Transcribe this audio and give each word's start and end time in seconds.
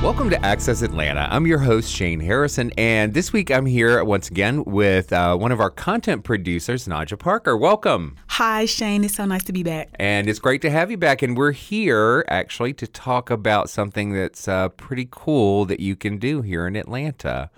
Welcome 0.00 0.30
to 0.30 0.46
Access 0.46 0.82
Atlanta. 0.82 1.26
I'm 1.28 1.44
your 1.44 1.58
host, 1.58 1.90
Shane 1.90 2.20
Harrison, 2.20 2.70
and 2.78 3.12
this 3.12 3.32
week 3.32 3.50
I'm 3.50 3.66
here 3.66 4.04
once 4.04 4.30
again 4.30 4.62
with 4.62 5.12
uh, 5.12 5.36
one 5.36 5.50
of 5.50 5.58
our 5.58 5.70
content 5.70 6.22
producers, 6.22 6.86
Najja 6.86 7.18
Parker. 7.18 7.56
Welcome. 7.56 8.14
Hi, 8.28 8.64
Shane. 8.64 9.02
It's 9.02 9.16
so 9.16 9.24
nice 9.24 9.42
to 9.44 9.52
be 9.52 9.64
back. 9.64 9.88
And 9.96 10.28
it's 10.28 10.38
great 10.38 10.62
to 10.62 10.70
have 10.70 10.92
you 10.92 10.96
back. 10.96 11.20
And 11.22 11.36
we're 11.36 11.50
here 11.50 12.24
actually 12.28 12.74
to 12.74 12.86
talk 12.86 13.28
about 13.28 13.70
something 13.70 14.12
that's 14.12 14.46
uh, 14.46 14.68
pretty 14.68 15.08
cool 15.10 15.64
that 15.64 15.80
you 15.80 15.96
can 15.96 16.18
do 16.18 16.42
here 16.42 16.68
in 16.68 16.76
Atlanta. 16.76 17.50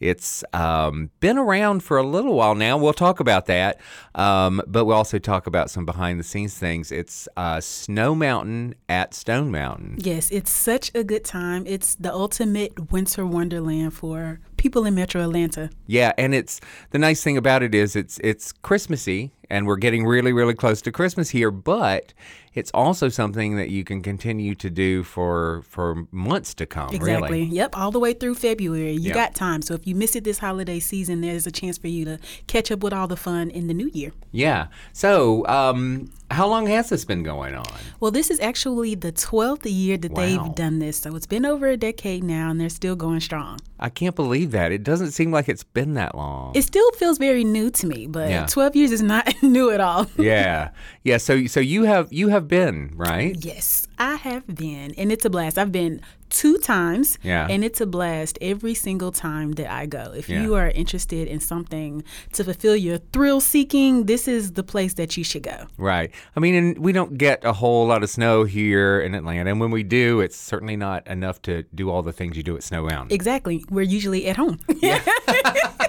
It's 0.00 0.42
um, 0.52 1.10
been 1.20 1.38
around 1.38 1.84
for 1.84 1.98
a 1.98 2.02
little 2.02 2.34
while 2.34 2.54
now. 2.54 2.78
We'll 2.78 2.92
talk 2.92 3.20
about 3.20 3.46
that. 3.46 3.80
Um, 4.14 4.62
but 4.66 4.86
we'll 4.86 4.96
also 4.96 5.18
talk 5.18 5.46
about 5.46 5.70
some 5.70 5.84
behind 5.84 6.18
the 6.18 6.24
scenes 6.24 6.58
things. 6.58 6.90
It's 6.90 7.28
uh, 7.36 7.60
Snow 7.60 8.14
Mountain 8.14 8.74
at 8.88 9.14
Stone 9.14 9.50
Mountain. 9.50 9.98
Yes, 9.98 10.30
it's 10.30 10.50
such 10.50 10.90
a 10.94 11.04
good 11.04 11.24
time. 11.24 11.64
It's 11.66 11.94
the 11.94 12.12
ultimate 12.12 12.90
winter 12.90 13.26
wonderland 13.26 13.94
for 13.94 14.40
people 14.56 14.84
in 14.86 14.94
Metro 14.94 15.22
Atlanta. 15.22 15.70
Yeah, 15.86 16.12
and 16.18 16.34
it's 16.34 16.60
the 16.90 16.98
nice 16.98 17.22
thing 17.22 17.36
about 17.36 17.62
it 17.62 17.74
is 17.74 17.94
it's 17.94 18.18
it's 18.18 18.52
Christmassy 18.52 19.32
and 19.50 19.66
we're 19.66 19.76
getting 19.76 20.06
really 20.06 20.32
really 20.32 20.54
close 20.54 20.80
to 20.82 20.92
Christmas 20.92 21.30
here, 21.30 21.50
but 21.50 22.12
it's 22.52 22.70
also 22.74 23.08
something 23.08 23.54
that 23.56 23.70
you 23.70 23.84
can 23.84 24.02
continue 24.02 24.54
to 24.56 24.70
do 24.70 25.02
for 25.02 25.62
for 25.68 26.06
months 26.10 26.54
to 26.54 26.66
come. 26.66 26.92
Exactly. 26.94 27.40
Really. 27.42 27.42
Yep, 27.44 27.76
all 27.78 27.90
the 27.90 28.00
way 28.00 28.12
through 28.12 28.34
February. 28.36 28.92
You 28.92 29.08
Yep. 29.10 29.14
got 29.14 29.34
time. 29.34 29.62
So 29.62 29.74
if 29.74 29.86
you 29.86 29.94
miss 29.94 30.16
it 30.16 30.24
this 30.24 30.38
holiday 30.38 30.80
season, 30.80 31.20
there's 31.20 31.46
a 31.46 31.52
chance 31.52 31.78
for 31.78 31.88
you 31.88 32.04
to 32.06 32.18
catch 32.46 32.70
up 32.72 32.82
with 32.82 32.92
all 32.92 33.06
the 33.06 33.16
fun 33.16 33.50
in 33.50 33.66
the 33.68 33.74
new 33.74 33.90
year. 33.92 34.12
Yeah. 34.32 34.66
So, 34.92 35.46
um, 35.46 36.10
how 36.30 36.46
long 36.46 36.66
has 36.68 36.88
this 36.90 37.04
been 37.04 37.24
going 37.24 37.54
on? 37.56 37.66
Well, 37.98 38.12
this 38.12 38.30
is 38.30 38.38
actually 38.38 38.94
the 38.94 39.10
12th 39.10 39.66
year 39.66 39.96
that 39.96 40.12
Wow. 40.12 40.22
they've 40.22 40.54
done 40.54 40.78
this. 40.78 40.96
So 40.98 41.16
it's 41.16 41.26
been 41.26 41.44
over 41.44 41.66
a 41.66 41.76
decade 41.76 42.22
now 42.22 42.50
and 42.50 42.60
they're 42.60 42.68
still 42.68 42.94
going 42.94 43.18
strong. 43.20 43.58
I 43.80 43.88
can't 43.88 44.14
believe 44.14 44.52
that. 44.52 44.70
It 44.70 44.84
doesn't 44.84 45.10
seem 45.12 45.32
like 45.32 45.48
it's 45.48 45.64
been 45.64 45.94
that 45.94 46.14
long. 46.14 46.52
It 46.54 46.62
still 46.62 46.88
feels 46.92 47.18
very 47.18 47.42
new 47.42 47.70
to 47.70 47.86
me, 47.86 48.06
but 48.06 48.28
Yeah. 48.30 48.46
12 48.46 48.76
years 48.76 48.92
is 48.92 49.02
not 49.02 49.26
new 49.56 49.70
it 49.70 49.80
all. 49.80 50.06
yeah. 50.18 50.70
Yeah, 51.04 51.16
so 51.18 51.46
so 51.46 51.60
you 51.60 51.84
have 51.84 52.12
you 52.12 52.28
have 52.28 52.46
been, 52.48 52.92
right? 52.94 53.36
Yes, 53.44 53.86
I 53.98 54.16
have 54.16 54.46
been, 54.46 54.94
and 54.98 55.10
it's 55.12 55.24
a 55.24 55.30
blast. 55.30 55.56
I've 55.58 55.72
been 55.72 56.00
two 56.28 56.58
times, 56.58 57.18
Yeah. 57.24 57.48
and 57.50 57.64
it's 57.64 57.80
a 57.80 57.86
blast 57.86 58.38
every 58.40 58.74
single 58.74 59.10
time 59.10 59.52
that 59.52 59.68
I 59.72 59.86
go. 59.86 60.12
If 60.14 60.28
Yeah. 60.28 60.42
you 60.42 60.54
are 60.54 60.68
interested 60.68 61.26
in 61.26 61.40
something 61.40 62.04
to 62.34 62.44
fulfill 62.44 62.76
your 62.76 62.98
thrill 63.12 63.40
seeking, 63.40 64.06
this 64.06 64.28
is 64.28 64.52
the 64.52 64.62
place 64.62 64.94
that 64.94 65.16
you 65.16 65.24
should 65.24 65.42
go. 65.42 65.66
Right. 65.76 66.12
I 66.36 66.40
mean, 66.40 66.54
and 66.54 66.78
we 66.78 66.92
don't 66.92 67.18
get 67.18 67.44
a 67.44 67.52
whole 67.52 67.84
lot 67.86 68.04
of 68.04 68.10
snow 68.10 68.44
here 68.44 69.00
in 69.00 69.14
Atlanta, 69.16 69.50
and 69.50 69.58
when 69.60 69.72
we 69.72 69.82
do, 69.82 70.20
it's 70.20 70.36
certainly 70.36 70.76
not 70.76 71.04
enough 71.08 71.42
to 71.42 71.64
do 71.74 71.90
all 71.90 72.02
the 72.02 72.12
things 72.12 72.36
you 72.36 72.44
do 72.44 72.54
at 72.56 72.62
Snow 72.62 72.84
Mountain. 72.86 73.12
Exactly. 73.12 73.64
We're 73.68 73.82
usually 73.82 74.26
at 74.28 74.36
home. 74.36 74.58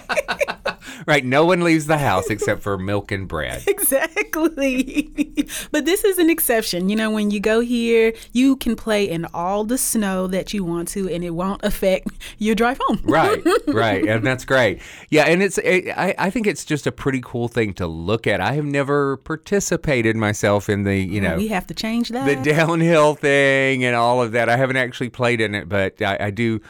right. 1.08 1.26
No 1.26 1.46
one 1.46 1.62
leaves 1.62 1.88
the 1.88 1.98
house 1.98 2.30
except 2.30 2.62
for 2.62 2.78
milk 2.78 3.12
and 3.12 3.28
bread. 3.28 3.64
exactly. 3.68 5.12
but 5.72 5.86
this 5.86 6.04
is 6.04 6.18
an 6.18 6.30
exception. 6.30 6.90
You 6.90 6.96
know, 6.96 7.12
when 7.12 7.32
you 7.32 7.40
go 7.40 7.60
here, 7.60 8.14
you 8.32 8.56
can 8.56 8.76
play 8.76 9.10
in 9.10 9.26
all 9.34 9.64
the 9.64 9.78
snow 9.78 10.28
that 10.28 10.54
you 10.54 10.64
want 10.64 10.88
to, 10.90 11.10
and 11.10 11.24
it 11.24 11.32
won't 11.32 11.64
affect 11.64 12.08
your 12.38 12.56
drive 12.56 12.80
home. 12.82 13.00
right, 13.04 13.42
right, 13.68 14.06
and 14.06 14.26
that's 14.26 14.46
great. 14.46 14.82
Yeah, 15.10 15.24
and 15.24 15.42
it's 15.42 15.58
it, 15.60 15.90
I 15.98 16.16
I 16.18 16.30
think 16.30 16.48
it's 16.48 16.66
just 16.66 16.88
a 16.88 16.92
pretty 16.92 17.22
cool 17.24 17.48
thing 17.48 17.74
to 17.76 17.88
look 17.88 18.28
at. 18.28 18.42
I 18.42 18.54
have 18.54 18.66
never 18.66 19.18
participated 19.18 20.16
myself 20.16 20.70
in 20.70 20.84
the 20.84 20.98
you 20.98 21.22
know 21.22 21.38
we 21.38 21.48
have 21.50 21.68
to 21.68 21.74
change 21.74 22.10
that. 22.10 22.26
the 22.26 22.52
downhill 22.52 23.16
thing 23.16 23.84
and 23.84 23.96
all 23.96 24.22
of 24.22 24.32
that. 24.34 24.50
I 24.50 24.58
haven't 24.58 24.78
actually 24.78 25.10
played 25.10 25.42
in 25.42 25.56
it, 25.56 25.70
but 25.70 26.02
I, 26.02 26.18
I 26.20 26.30
do 26.32 26.62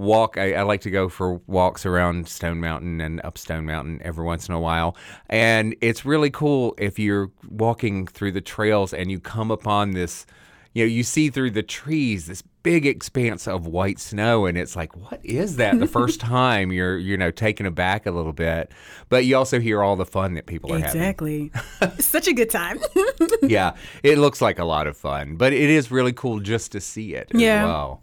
walk. 0.00 0.36
I, 0.38 0.54
I 0.54 0.62
like 0.62 0.80
to 0.82 0.90
go 0.90 1.08
for 1.08 1.34
walks 1.46 1.84
around 1.86 2.28
Stone 2.28 2.60
Mountain 2.60 3.00
and 3.00 3.20
up 3.22 3.36
Stone 3.38 3.66
Mountain 3.66 4.00
every 4.02 4.24
once 4.24 4.48
in 4.48 4.54
a 4.54 4.60
while. 4.60 4.96
And 5.28 5.76
it's 5.80 6.04
really 6.04 6.30
cool 6.30 6.74
if 6.78 6.98
you're 6.98 7.30
walking 7.48 8.06
through 8.06 8.32
the 8.32 8.40
trails 8.40 8.92
and 8.92 9.10
you 9.10 9.20
come 9.20 9.50
upon 9.50 9.92
this, 9.92 10.26
you 10.72 10.84
know, 10.84 10.88
you 10.88 11.02
see 11.02 11.30
through 11.30 11.50
the 11.50 11.62
trees 11.62 12.26
this 12.26 12.42
big 12.62 12.84
expanse 12.84 13.48
of 13.48 13.66
white 13.66 13.98
snow 13.98 14.44
and 14.44 14.58
it's 14.58 14.76
like 14.76 14.94
what 14.94 15.18
is 15.24 15.56
that 15.56 15.78
the 15.78 15.86
first 15.86 16.20
time 16.36 16.70
you're 16.70 16.98
you 16.98 17.16
know 17.16 17.30
taken 17.30 17.64
aback 17.64 18.04
a 18.04 18.10
little 18.10 18.34
bit 18.34 18.70
but 19.08 19.24
you 19.24 19.34
also 19.34 19.58
hear 19.58 19.82
all 19.82 19.96
the 19.96 20.04
fun 20.04 20.34
that 20.34 20.44
people 20.44 20.70
are 20.70 20.78
having 20.78 21.00
Exactly. 21.00 21.50
such 21.98 22.28
a 22.28 22.34
good 22.34 22.50
time. 22.50 22.78
yeah, 23.42 23.72
it 24.02 24.18
looks 24.18 24.42
like 24.42 24.58
a 24.58 24.64
lot 24.66 24.86
of 24.86 24.94
fun, 24.94 25.36
but 25.36 25.54
it 25.54 25.70
is 25.70 25.90
really 25.90 26.12
cool 26.12 26.38
just 26.40 26.70
to 26.72 26.82
see 26.82 27.14
it 27.14 27.30
as 27.34 27.40
well. 27.64 28.02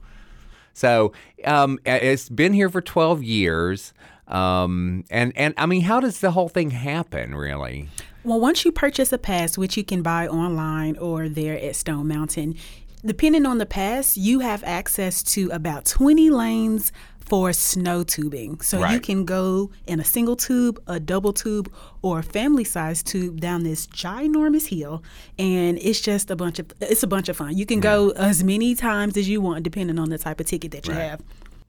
So 0.78 1.12
um, 1.44 1.80
it's 1.86 2.30
been 2.30 2.54
here 2.54 2.70
for 2.70 2.82
12 2.82 3.24
years. 3.24 3.94
Um, 4.28 5.06
and, 5.10 5.34
and 5.36 5.56
I 5.58 5.66
mean, 5.66 5.82
how 5.82 6.00
does 6.00 6.20
the 6.20 6.30
whole 6.30 6.50
thing 6.50 6.70
happen, 6.70 7.34
really? 7.34 7.90
Well, 8.24 8.40
once 8.40 8.64
you 8.64 8.72
purchase 8.72 9.12
a 9.12 9.18
pass, 9.18 9.58
which 9.58 9.76
you 9.76 9.84
can 9.84 10.04
buy 10.04 10.28
online 10.28 10.96
or 10.98 11.30
there 11.30 11.58
at 11.58 11.76
Stone 11.76 12.08
Mountain, 12.08 12.58
depending 13.08 13.46
on 13.46 13.58
the 13.58 13.66
pass, 13.66 14.18
you 14.18 14.40
have 14.42 14.64
access 14.64 15.24
to 15.24 15.50
about 15.52 15.86
20 15.86 16.30
lanes 16.30 16.92
for 17.20 17.52
snow 17.52 18.04
tubing. 18.04 18.62
So 18.62 18.88
you 18.88 19.00
can 19.02 19.26
go 19.26 19.70
in 19.86 20.00
a 20.00 20.04
single 20.06 20.38
tube, 20.38 20.82
a 20.88 20.98
double 21.00 21.34
tube, 21.34 21.72
or 22.02 22.20
a 22.20 22.24
family 22.24 22.64
size 22.64 23.04
tube 23.04 23.42
down 23.42 23.64
this 23.64 23.86
ginormous 23.88 24.68
hill 24.68 25.04
and 25.38 25.78
it's 25.80 26.00
just 26.00 26.32
a 26.32 26.36
bunch 26.38 26.60
of 26.60 26.72
it's 26.80 27.04
a 27.04 27.08
bunch 27.08 27.28
of 27.28 27.36
fun. 27.36 27.58
You 27.58 27.66
can 27.66 27.82
go 27.82 28.12
as 28.12 28.44
many 28.44 28.76
times 28.76 29.18
as 29.18 29.28
you 29.28 29.42
want 29.42 29.64
depending 29.64 30.00
on 30.00 30.10
the 30.10 30.18
type 30.18 30.40
of 30.40 30.46
ticket 30.46 30.72
that 30.72 30.88
you 30.88 30.94
Right. 30.94 31.02
have. 31.02 31.22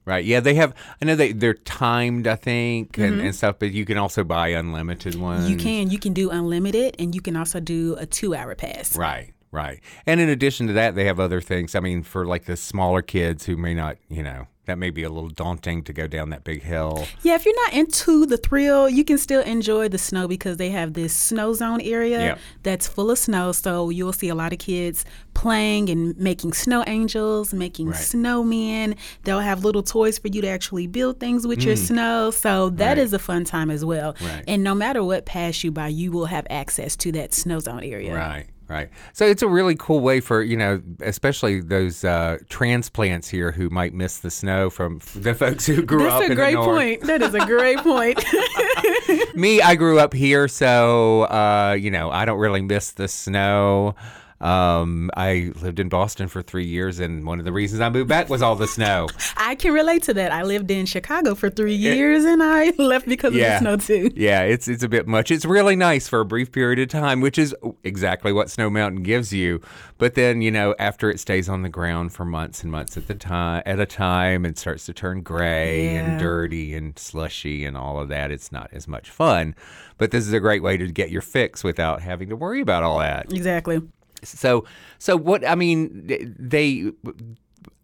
Right. 0.04 0.24
Yeah, 0.24 0.40
they 0.40 0.54
have, 0.54 0.74
I 1.02 1.04
know 1.04 1.16
they, 1.16 1.32
they're 1.32 1.52
timed, 1.52 2.26
I 2.26 2.36
think, 2.36 2.96
and, 2.96 3.20
and 3.20 3.34
stuff, 3.34 3.56
but 3.58 3.72
you 3.72 3.84
can 3.84 3.98
also 3.98 4.24
buy 4.24 4.48
unlimited 4.48 5.16
ones. 5.16 5.42
Mm-hmm. 5.42 5.50
You 5.52 5.56
can 5.58 5.90
you 5.90 5.98
can 5.98 6.12
do 6.14 6.30
unlimited 6.30 6.96
and 6.98 7.14
you 7.14 7.20
can 7.20 7.36
also 7.36 7.60
do 7.60 7.94
a 7.98 8.06
2-hour 8.06 8.54
pass. 8.54 8.96
Right. 8.96 9.34
Right. 9.50 9.80
And 10.06 10.20
in 10.20 10.28
addition 10.28 10.66
to 10.66 10.72
that, 10.74 10.94
they 10.94 11.04
have 11.06 11.18
other 11.18 11.40
things. 11.40 11.74
I 11.74 11.80
mean, 11.80 12.02
for 12.02 12.26
like 12.26 12.44
the 12.44 12.56
smaller 12.56 13.00
kids 13.02 13.46
who 13.46 13.56
may 13.56 13.74
not, 13.74 13.96
you 14.08 14.22
know, 14.22 14.46
that 14.66 14.76
may 14.76 14.90
be 14.90 15.02
a 15.02 15.08
little 15.08 15.30
daunting 15.30 15.82
to 15.84 15.94
go 15.94 16.06
down 16.06 16.28
that 16.28 16.44
big 16.44 16.62
hill. 16.62 17.06
Yeah, 17.22 17.36
if 17.36 17.46
you're 17.46 17.54
not 17.64 17.72
into 17.72 18.26
the 18.26 18.36
thrill, 18.36 18.86
you 18.86 19.02
can 19.02 19.16
still 19.16 19.40
enjoy 19.40 19.88
the 19.88 19.96
snow 19.96 20.28
because 20.28 20.58
they 20.58 20.68
have 20.68 20.92
this 20.92 21.14
snow 21.14 21.54
zone 21.54 21.80
area 21.80 22.18
Yep. 22.18 22.38
that's 22.64 22.86
full 22.86 23.10
of 23.10 23.18
snow. 23.18 23.52
So 23.52 23.88
you'll 23.88 24.12
see 24.12 24.28
a 24.28 24.34
lot 24.34 24.52
of 24.52 24.58
kids 24.58 25.06
playing 25.32 25.88
and 25.88 26.14
making 26.18 26.52
snow 26.52 26.84
angels, 26.86 27.54
making 27.54 27.86
Right. 27.88 27.96
snowmen. 27.96 28.98
They'll 29.24 29.40
have 29.40 29.64
little 29.64 29.82
toys 29.82 30.18
for 30.18 30.28
you 30.28 30.42
to 30.42 30.48
actually 30.48 30.86
build 30.86 31.18
things 31.18 31.46
with 31.46 31.62
your 31.62 31.76
snow. 31.76 32.30
So 32.30 32.68
that 32.68 32.84
Mm. 32.84 32.88
Right. 32.88 32.98
is 32.98 33.12
a 33.14 33.18
fun 33.18 33.44
time 33.44 33.70
as 33.70 33.86
well. 33.86 34.14
Right. 34.20 34.44
And 34.46 34.62
no 34.62 34.74
matter 34.74 35.02
what 35.02 35.24
pass 35.24 35.64
you 35.64 35.70
buy, 35.70 35.88
you 35.88 36.12
will 36.12 36.26
have 36.26 36.46
access 36.50 36.94
to 36.96 37.12
that 37.12 37.32
snow 37.32 37.58
zone 37.60 37.82
area. 37.84 38.14
Right. 38.14 38.44
Right. 38.68 38.90
So 39.14 39.24
it's 39.24 39.40
a 39.42 39.48
really 39.48 39.74
cool 39.76 40.00
way 40.00 40.20
for, 40.20 40.42
you 40.42 40.54
know, 40.56 40.82
especially 41.00 41.60
those 41.62 42.04
uh, 42.04 42.36
transplants 42.50 43.26
here 43.28 43.50
who 43.50 43.70
might 43.70 43.94
miss 43.94 44.18
the 44.18 44.30
snow 44.30 44.68
from 44.68 45.00
the 45.16 45.34
folks 45.34 45.64
who 45.64 45.82
grew 45.82 46.06
up 46.06 46.20
That's 46.20 46.28
a 46.28 46.32
in 46.32 46.36
great 46.36 46.50
the 46.50 46.60
north. 46.62 46.76
point. 46.76 47.00
That 47.02 47.22
is 47.22 47.34
a 47.34 47.46
great 47.46 47.78
point. 47.78 48.22
Me, 49.34 49.62
I 49.62 49.74
grew 49.74 49.98
up 49.98 50.12
here, 50.12 50.48
so, 50.48 51.22
uh, 51.22 51.76
you 51.80 51.90
know, 51.90 52.10
I 52.10 52.26
don't 52.26 52.38
really 52.38 52.60
miss 52.60 52.90
the 52.90 53.08
snow. 53.08 53.94
Um, 54.40 55.10
I 55.16 55.52
lived 55.60 55.80
in 55.80 55.88
Boston 55.88 56.28
for 56.28 56.42
three 56.42 56.64
years, 56.66 57.00
and 57.00 57.26
one 57.26 57.38
of 57.40 57.44
the 57.44 57.52
reasons 57.52 57.80
I 57.80 57.88
moved 57.88 58.08
back 58.08 58.28
was 58.28 58.40
all 58.40 58.54
the 58.54 58.68
snow. 58.68 59.08
I 59.36 59.56
can 59.56 59.72
relate 59.72 60.04
to 60.04 60.14
that. 60.14 60.30
I 60.30 60.42
lived 60.44 60.70
in 60.70 60.86
Chicago 60.86 61.34
for 61.34 61.50
three 61.50 61.74
years 61.74 62.24
and 62.24 62.42
I 62.42 62.70
left 62.78 63.08
because 63.08 63.34
Yeah. 63.34 63.56
of 63.56 63.80
the 63.80 63.84
snow 63.84 64.08
too. 64.08 64.10
Yeah, 64.14 64.42
it's 64.42 64.68
it's 64.68 64.82
a 64.84 64.88
bit 64.88 65.08
much. 65.08 65.30
It's 65.30 65.44
really 65.44 65.74
nice 65.76 66.06
for 66.08 66.20
a 66.20 66.24
brief 66.24 66.52
period 66.52 66.78
of 66.78 66.88
time, 66.88 67.20
which 67.20 67.36
is 67.38 67.54
exactly 67.82 68.32
what 68.32 68.48
Snow 68.50 68.70
Mountain 68.70 69.02
gives 69.02 69.32
you. 69.32 69.60
But 69.98 70.14
then, 70.14 70.40
you 70.42 70.50
know, 70.52 70.74
after 70.78 71.10
it 71.10 71.18
stays 71.18 71.48
on 71.48 71.62
the 71.62 71.68
ground 71.68 72.12
for 72.12 72.24
months 72.24 72.62
and 72.62 72.70
months 72.70 72.96
at 72.96 73.08
the 73.08 73.14
time 73.14 73.62
at 73.66 73.80
a 73.80 73.86
time 73.86 74.44
and 74.44 74.56
starts 74.56 74.86
to 74.86 74.92
turn 74.92 75.22
gray 75.22 75.86
Yeah. 75.94 76.00
and 76.12 76.20
dirty 76.20 76.74
and 76.74 76.96
slushy 76.98 77.64
and 77.64 77.76
all 77.76 77.98
of 78.00 78.08
that, 78.10 78.30
it's 78.30 78.52
not 78.52 78.68
as 78.72 78.86
much 78.86 79.10
fun. 79.10 79.56
But 79.96 80.12
this 80.12 80.26
is 80.26 80.32
a 80.32 80.38
great 80.40 80.62
way 80.62 80.76
to 80.76 80.86
get 80.86 81.10
your 81.10 81.22
fix 81.22 81.64
without 81.64 82.02
having 82.02 82.28
to 82.28 82.36
worry 82.36 82.60
about 82.60 82.84
all 82.84 83.00
that. 83.00 83.32
Exactly. 83.32 83.82
So, 84.24 84.64
so 84.98 85.16
what? 85.16 85.46
I 85.46 85.54
mean, 85.54 86.06
they. 86.38 86.92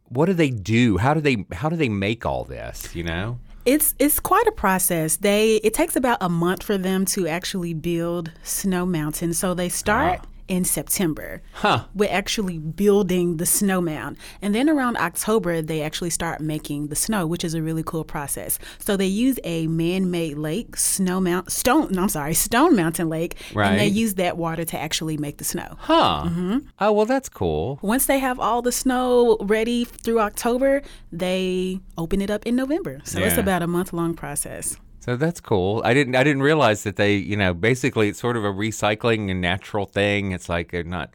What 0.08 0.26
do 0.26 0.32
they 0.34 0.50
do? 0.50 0.98
How 0.98 1.14
do 1.14 1.20
they? 1.20 1.44
How 1.52 1.68
do 1.68 1.76
they 1.76 1.88
make 1.88 2.24
all 2.26 2.44
this? 2.44 2.94
You 2.94 3.04
know. 3.04 3.38
It's 3.64 3.94
it's 3.98 4.20
quite 4.20 4.46
a 4.46 4.52
process. 4.52 5.16
They 5.16 5.56
it 5.56 5.72
takes 5.72 5.96
about 5.96 6.18
a 6.20 6.28
month 6.28 6.62
for 6.62 6.76
them 6.76 7.06
to 7.06 7.26
actually 7.26 7.72
build 7.72 8.30
Snow 8.42 8.84
Mountain. 8.84 9.32
So 9.34 9.54
they 9.54 9.70
start 9.70 10.20
Wow. 10.20 10.28
In 10.48 10.64
September. 10.64 11.42
Huh. 11.54 11.84
With 11.94 12.10
actually 12.10 12.58
building 12.58 13.38
the 13.38 13.46
snow 13.46 13.80
mound. 13.80 14.16
And 14.42 14.54
then 14.54 14.68
around 14.68 14.96
October 14.96 15.62
they 15.62 15.82
actually 15.82 16.10
start 16.10 16.40
making 16.40 16.88
the 16.88 16.96
snow, 16.96 17.26
which 17.26 17.44
is 17.44 17.54
a 17.54 17.62
really 17.62 17.82
cool 17.82 18.04
process. 18.04 18.58
So 18.78 18.96
they 18.96 19.06
use 19.06 19.38
a 19.44 19.66
man-made 19.66 20.36
lake, 20.36 20.76
Snow 20.76 21.20
Mount 21.20 21.50
Stone, 21.50 21.98
I'm 21.98 22.08
sorry, 22.08 22.34
Stone 22.34 22.76
Mountain 22.76 23.08
Lake, 23.08 23.36
and 23.54 23.78
they 23.78 23.86
use 23.86 24.14
that 24.14 24.36
water 24.36 24.64
to 24.64 24.78
actually 24.78 25.16
make 25.16 25.38
the 25.38 25.44
snow. 25.44 25.76
Huh. 25.78 26.24
Mm-hmm. 26.26 26.58
Oh 26.80 26.92
well, 26.92 27.06
that's 27.06 27.28
cool. 27.28 27.78
Once 27.82 28.06
they 28.06 28.18
have 28.18 28.38
all 28.38 28.62
the 28.62 28.72
snow 28.72 29.36
ready 29.40 29.84
through 29.84 30.20
October, 30.20 30.82
they 31.10 31.80
open 31.96 32.20
it 32.20 32.30
up 32.30 32.46
in 32.46 32.56
November. 32.56 33.00
So 33.04 33.20
it's 33.20 33.38
about 33.38 33.62
a 33.62 33.66
month 33.66 33.92
long 33.92 34.14
process. 34.14 34.76
So 35.04 35.16
that's 35.16 35.40
cool. 35.40 35.82
I 35.84 35.92
didn't. 35.92 36.14
I 36.16 36.24
didn't 36.24 36.42
realize 36.42 36.82
that 36.84 36.96
they. 36.96 37.14
You 37.16 37.36
know, 37.36 37.52
basically, 37.52 38.08
it's 38.08 38.18
sort 38.18 38.36
of 38.38 38.44
a 38.44 38.48
recycling 38.52 39.30
and 39.30 39.40
natural 39.40 39.84
thing. 39.84 40.32
It's 40.32 40.48
like 40.48 40.70
they're 40.70 40.82
not. 40.82 41.10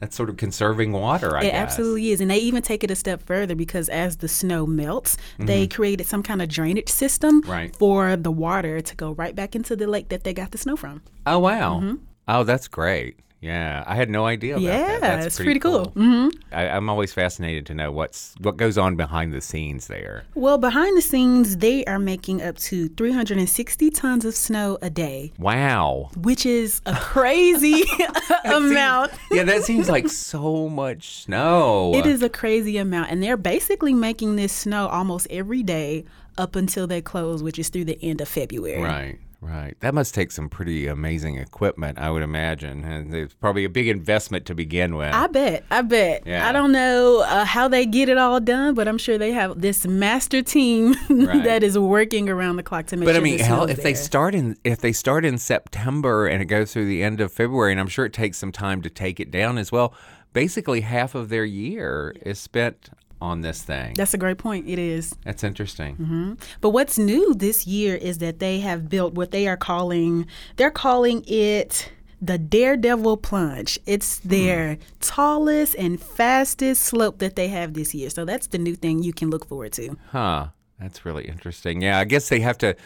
That's 0.00 0.14
sort 0.16 0.30
of 0.30 0.36
conserving 0.36 0.92
water. 0.92 1.36
I 1.36 1.40
guess. 1.42 1.48
It 1.48 1.52
guess. 1.52 1.62
absolutely 1.62 2.10
is. 2.12 2.20
And 2.20 2.30
they 2.30 2.38
even 2.38 2.62
take 2.62 2.84
it 2.84 2.90
a 2.90 2.94
step 2.94 3.20
further 3.26 3.54
because 3.56 3.88
as 3.88 4.18
the 4.18 4.28
snow 4.28 4.64
melts, 4.64 5.16
they 5.38 5.66
created 5.66 6.06
some 6.06 6.22
kind 6.22 6.40
of 6.40 6.48
drainage 6.48 6.88
system 6.88 7.42
Mm-hmm. 7.42 7.50
Right. 7.50 7.76
for 7.76 8.16
the 8.16 8.30
water 8.30 8.80
to 8.80 8.96
go 8.96 9.10
right 9.12 9.34
back 9.34 9.54
into 9.56 9.74
the 9.76 9.86
lake 9.88 10.08
that 10.08 10.22
they 10.24 10.32
got 10.32 10.52
the 10.52 10.58
snow 10.58 10.76
from. 10.76 11.02
Oh 11.26 11.38
wow. 11.40 11.96
Oh, 12.28 12.44
that's 12.44 12.68
great. 12.68 13.18
Yeah, 13.40 13.84
I 13.86 13.94
had 13.94 14.10
no 14.10 14.26
idea 14.26 14.54
about. 14.54 14.62
Yeah, 14.64 14.98
that. 14.98 15.00
That's 15.00 15.26
it's 15.26 15.36
pretty 15.36 15.60
cool. 15.60 15.92
Mm-hmm. 15.94 16.28
I, 16.52 16.70
I'm 16.70 16.88
always 16.88 17.12
fascinated 17.12 17.66
to 17.66 17.74
know 17.74 17.92
what's 17.92 18.34
what 18.40 18.56
goes 18.56 18.76
on 18.76 18.96
behind 18.96 19.32
the 19.32 19.40
scenes 19.40 19.86
there. 19.86 20.24
Well, 20.34 20.58
behind 20.58 20.96
the 20.96 21.02
scenes, 21.02 21.58
they 21.58 21.84
are 21.84 22.00
making 22.00 22.42
up 22.42 22.56
to 22.58 22.88
360 22.88 23.90
tons 23.90 24.24
of 24.24 24.34
snow 24.34 24.76
a 24.82 24.90
day, 24.90 25.32
Wow. 25.38 26.10
which 26.16 26.44
is 26.44 26.80
a 26.84 26.94
crazy 26.96 27.84
amount. 28.44 29.12
yeah, 29.30 29.44
that 29.44 29.62
seems 29.62 29.88
like 29.88 30.08
so 30.08 30.68
much 30.68 31.22
snow. 31.22 31.94
It 31.94 32.06
is 32.06 32.22
a 32.22 32.28
crazy 32.28 32.76
amount. 32.76 33.10
And 33.12 33.22
they're 33.22 33.36
basically 33.36 33.94
making 33.94 34.34
this 34.36 34.52
snow 34.52 34.88
almost 34.88 35.28
every 35.30 35.62
day 35.62 36.04
up 36.36 36.56
until 36.56 36.86
they 36.88 37.00
close, 37.00 37.42
which 37.42 37.58
is 37.58 37.68
through 37.68 37.84
the 37.84 37.98
end 38.02 38.20
of 38.20 38.28
February. 38.28 38.82
Right, 38.82 39.18
right. 39.40 39.74
That 39.80 39.94
must 39.94 40.14
take 40.14 40.30
some 40.30 40.48
pretty 40.48 40.86
amazing 40.86 41.36
equipment, 41.36 41.98
I 41.98 42.10
would 42.10 42.22
imagine. 42.22 42.84
And 42.84 43.14
it's 43.14 43.34
probably 43.34 43.64
a 43.64 43.68
big 43.68 43.88
investment 43.88 44.46
to 44.46 44.54
begin 44.54 44.96
with. 44.96 45.14
I 45.14 45.26
bet. 45.28 45.64
I 45.70 45.82
bet. 45.82 46.24
Yeah. 46.26 46.48
I 46.48 46.52
don't 46.52 46.72
know 46.72 47.20
uh, 47.26 47.44
how 47.44 47.68
they 47.68 47.86
get 47.86 48.08
it 48.08 48.18
all 48.18 48.40
done, 48.40 48.74
but 48.74 48.88
I'm 48.88 48.98
sure 48.98 49.18
they 49.18 49.32
have 49.32 49.60
this 49.60 49.86
master 49.86 50.42
team 50.42 50.94
Right. 51.08 51.44
that 51.44 51.62
is 51.62 51.78
working 51.78 52.28
around 52.28 52.56
the 52.56 52.62
clock 52.62 52.86
to 52.86 52.96
make 52.96 53.06
but 53.06 53.12
sure 53.12 53.20
I 53.20 53.24
mean, 53.24 53.38
hell, 53.38 53.64
if 53.64 53.82
they 53.82 53.94
start 53.94 54.34
in 54.34 54.56
if 54.64 54.80
they 54.80 54.92
start 54.92 55.24
in 55.24 55.38
September 55.38 56.26
and 56.26 56.42
it 56.42 56.46
goes 56.46 56.72
through 56.72 56.86
the 56.86 57.02
end 57.02 57.20
of 57.20 57.32
February, 57.32 57.72
and 57.72 57.80
I'm 57.80 57.88
sure 57.88 58.04
it 58.04 58.12
takes 58.12 58.38
some 58.38 58.52
time 58.52 58.82
to 58.82 58.90
take 58.90 59.20
it 59.20 59.30
down 59.30 59.58
as 59.58 59.70
well. 59.72 59.94
Basically, 60.34 60.82
half 60.82 61.14
of 61.14 61.30
their 61.30 61.44
year 61.44 62.14
is 62.22 62.38
spent 62.38 62.90
on 63.20 63.40
this 63.40 63.62
thing. 63.62 63.94
That's 63.94 64.14
a 64.14 64.18
great 64.18 64.38
point. 64.38 64.68
It 64.68 64.78
is. 64.78 65.14
That's 65.24 65.44
interesting. 65.44 65.96
Mm-hmm. 65.96 66.34
But 66.60 66.70
what's 66.70 66.98
new 66.98 67.34
this 67.34 67.66
year 67.66 67.96
is 67.96 68.18
that 68.18 68.38
they 68.38 68.60
have 68.60 68.88
built 68.88 69.14
what 69.14 69.30
they 69.30 69.46
are 69.48 69.56
calling 69.56 70.26
they're 70.56 70.70
calling 70.70 71.24
it 71.26 71.92
the 72.20 72.38
Daredevil 72.38 73.18
Plunge. 73.18 73.78
It's 73.86 74.18
their 74.18 74.78
tallest 75.00 75.76
and 75.76 76.00
fastest 76.00 76.82
slope 76.82 77.18
that 77.18 77.36
they 77.36 77.48
have 77.48 77.74
this 77.74 77.94
year. 77.94 78.10
So 78.10 78.24
that's 78.24 78.48
the 78.48 78.58
new 78.58 78.74
thing 78.74 79.02
you 79.02 79.12
can 79.12 79.30
look 79.30 79.46
forward 79.46 79.72
to. 79.74 79.96
Huh. 80.10 80.48
That's 80.80 81.04
really 81.04 81.26
interesting. 81.26 81.82
Yeah, 81.82 81.98
I 81.98 82.04
guess 82.04 82.28
they 82.28 82.40
have 82.40 82.58
to 82.58 82.76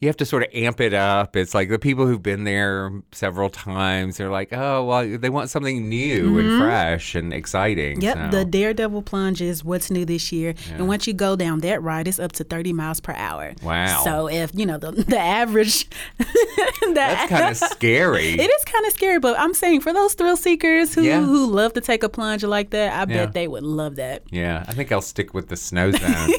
you 0.00 0.08
have 0.08 0.16
to 0.18 0.24
sort 0.26 0.42
of 0.44 0.48
amp 0.54 0.80
it 0.80 0.94
up. 0.94 1.34
It's 1.36 1.54
like 1.54 1.68
the 1.70 1.78
people 1.78 2.06
who've 2.06 2.22
been 2.22 2.44
there 2.44 2.92
several 3.12 3.50
times, 3.50 4.16
they're 4.16 4.30
like, 4.30 4.52
"Oh, 4.52 4.84
well, 4.84 5.18
they 5.18 5.28
want 5.30 5.50
something 5.50 5.88
new 5.88 6.38
and 6.38 6.60
fresh 6.60 7.14
and 7.14 7.32
exciting." 7.32 7.96
Mm-hmm. 8.00 8.02
Yep, 8.02 8.30
so- 8.32 8.38
the 8.38 8.44
Daredevil 8.44 9.02
Plunge 9.02 9.40
is 9.42 9.64
what's 9.64 9.90
new 9.90 10.04
this 10.04 10.30
year. 10.32 10.54
And 10.74 10.86
once 10.88 11.06
you 11.06 11.12
go 11.14 11.36
down 11.36 11.60
that 11.60 11.82
ride, 11.82 12.06
it's 12.08 12.18
up 12.18 12.32
to 12.32 12.44
30 12.44 12.72
miles 12.72 13.00
per 13.00 13.12
hour. 13.14 13.54
Wow. 13.62 14.02
So 14.04 14.28
if, 14.28 14.50
you 14.54 14.66
know, 14.66 14.78
the, 14.78 14.92
the 15.08 15.18
average. 15.18 15.88
the 16.18 16.92
That's 16.94 17.28
kind 17.30 17.50
of 17.50 17.56
scary. 17.72 18.30
It 18.34 18.40
is 18.50 18.64
kind 18.64 18.86
of 18.86 18.92
scary, 18.92 19.18
but 19.18 19.38
I'm 19.38 19.54
saying 19.54 19.80
for 19.80 19.92
those 19.92 20.14
thrill 20.14 20.36
seekers 20.36 20.94
who, 20.94 21.02
Yeah. 21.02 21.20
who 21.24 21.46
love 21.46 21.72
to 21.74 21.80
take 21.80 22.02
a 22.02 22.08
plunge 22.08 22.44
like 22.44 22.70
that, 22.70 22.92
I 22.92 22.98
Yeah. 23.12 23.24
bet 23.26 23.32
they 23.34 23.48
would 23.48 23.62
love 23.64 23.96
that. 23.96 24.22
Yeah, 24.30 24.64
I 24.68 24.72
think 24.72 24.92
I'll 24.92 25.00
stick 25.00 25.34
with 25.34 25.48
the 25.48 25.56
snow 25.56 25.90
zone. 25.90 26.30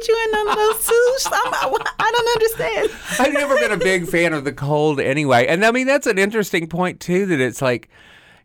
Get 0.00 0.08
you 0.08 0.24
in 0.24 0.30
none 0.32 0.48
of 0.48 0.56
those 0.56 0.84
suits. 0.84 1.26
I'm, 1.26 1.54
I, 1.98 2.12
don't 2.12 2.28
understand. 2.28 2.90
I've 3.18 3.32
never 3.32 3.56
been 3.56 3.72
a 3.72 3.76
big 3.76 4.08
fan 4.08 4.32
of 4.32 4.44
the 4.44 4.52
cold 4.52 5.00
anyway. 5.00 5.46
And 5.46 5.64
I 5.64 5.70
mean, 5.70 5.86
that's 5.86 6.06
an 6.06 6.18
interesting 6.18 6.66
point, 6.68 7.00
too, 7.00 7.26
that 7.26 7.40
it's 7.40 7.62
like 7.62 7.88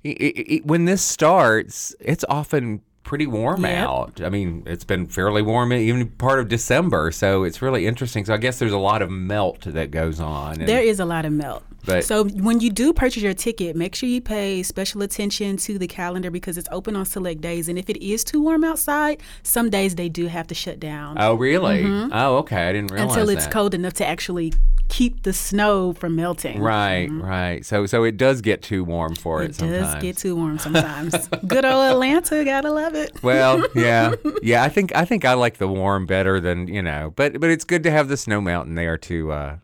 i 0.05 0.15
i 0.19 0.43
i 0.51 0.61
when 0.63 0.85
this 0.85 1.01
starts, 1.01 1.95
it's 1.99 2.25
often 2.29 2.81
pretty 3.05 3.27
warm 3.27 3.63
Yep. 3.63 3.77
out. 3.87 4.21
I 4.21 4.29
mean, 4.29 4.63
it's 4.65 4.83
been 4.83 5.05
fairly 5.05 5.41
warm 5.41 5.71
even 5.71 6.07
part 6.07 6.39
of 6.39 6.49
December. 6.49 7.11
So 7.11 7.43
it's 7.43 7.61
really 7.61 7.85
interesting. 7.87 8.25
So 8.25 8.33
I 8.33 8.37
guess 8.37 8.59
there's 8.59 8.73
a 8.73 8.77
lot 8.77 9.01
of 9.01 9.09
melt 9.09 9.61
that 9.61 9.91
goes 9.91 10.19
on. 10.19 10.59
There 10.65 10.81
is 10.81 10.99
a 10.99 11.05
lot 11.05 11.23
of 11.23 11.31
melt. 11.31 11.63
But- 11.85 12.03
so 12.03 12.25
when 12.25 12.59
you 12.61 12.71
do 12.71 12.91
purchase 12.93 13.21
your 13.21 13.35
ticket, 13.35 13.75
make 13.75 13.93
sure 13.93 14.09
you 14.09 14.19
pay 14.19 14.63
special 14.63 15.03
attention 15.03 15.55
to 15.57 15.77
the 15.77 15.87
calendar 15.87 16.31
because 16.31 16.57
it's 16.57 16.67
open 16.71 16.95
on 16.95 17.05
select 17.05 17.41
days. 17.41 17.69
And 17.69 17.77
if 17.77 17.89
it 17.91 18.03
is 18.03 18.23
too 18.23 18.41
warm 18.41 18.63
outside, 18.63 19.21
some 19.43 19.69
days 19.69 19.93
they 19.95 20.09
do 20.09 20.25
have 20.25 20.47
to 20.47 20.55
shut 20.55 20.79
down 20.79 21.15
Oh, 21.19 21.35
really? 21.35 21.83
Oh, 22.11 22.37
okay. 22.37 22.67
I 22.69 22.73
didn't 22.73 22.91
realize 22.91 23.11
Mm-hmm. 23.11 23.19
until 23.19 23.29
it's 23.35 23.45
that. 23.45 23.53
cold 23.53 23.73
enough 23.75 23.93
to 23.93 24.05
actually 24.07 24.53
keep 24.87 25.23
the 25.23 25.33
snow 25.33 25.93
from 25.93 26.15
melting. 26.15 26.61
Right, 26.61 27.07
right. 27.11 27.65
So, 27.65 27.85
so 27.85 28.03
it 28.03 28.17
does 28.17 28.41
get 28.41 28.61
too 28.61 28.83
warm 28.83 29.15
for 29.15 29.41
it, 29.43 29.51
It 29.51 29.55
sometimes. 29.55 29.93
does 29.93 30.01
get 30.01 30.17
too 30.17 30.35
warm 30.35 30.57
sometimes. 30.59 31.27
Good 31.47 31.65
old 31.65 31.91
Atlanta, 31.91 32.43
gotta 32.45 32.71
love 32.71 32.95
it. 32.95 33.21
Well, 33.23 33.63
yeah, 33.75 34.13
yeah. 34.43 34.63
I 34.63 34.69
think 34.69 34.95
I 34.95 35.05
think 35.05 35.25
I 35.25 35.33
like 35.33 35.57
the 35.57 35.67
warm 35.67 36.05
better 36.05 36.39
than 36.39 36.67
you 36.67 36.81
know, 36.81 37.13
but 37.15 37.39
but 37.39 37.49
it's 37.49 37.63
good 37.65 37.83
to 37.83 37.91
have 37.91 38.07
the 38.07 38.17
snow 38.17 38.39
mountain 38.41 38.75
there 38.75 38.97
to 38.99 39.31
uh, 39.31 39.57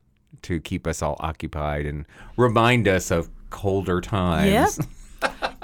to 0.44 0.60
keep 0.60 0.88
us 0.88 1.02
all 1.02 1.18
occupied 1.20 1.86
and 1.86 2.06
remind 2.38 2.88
us 2.88 3.12
of 3.12 3.30
colder 3.52 4.02
times. 4.02 4.80
Yep. 4.80 4.88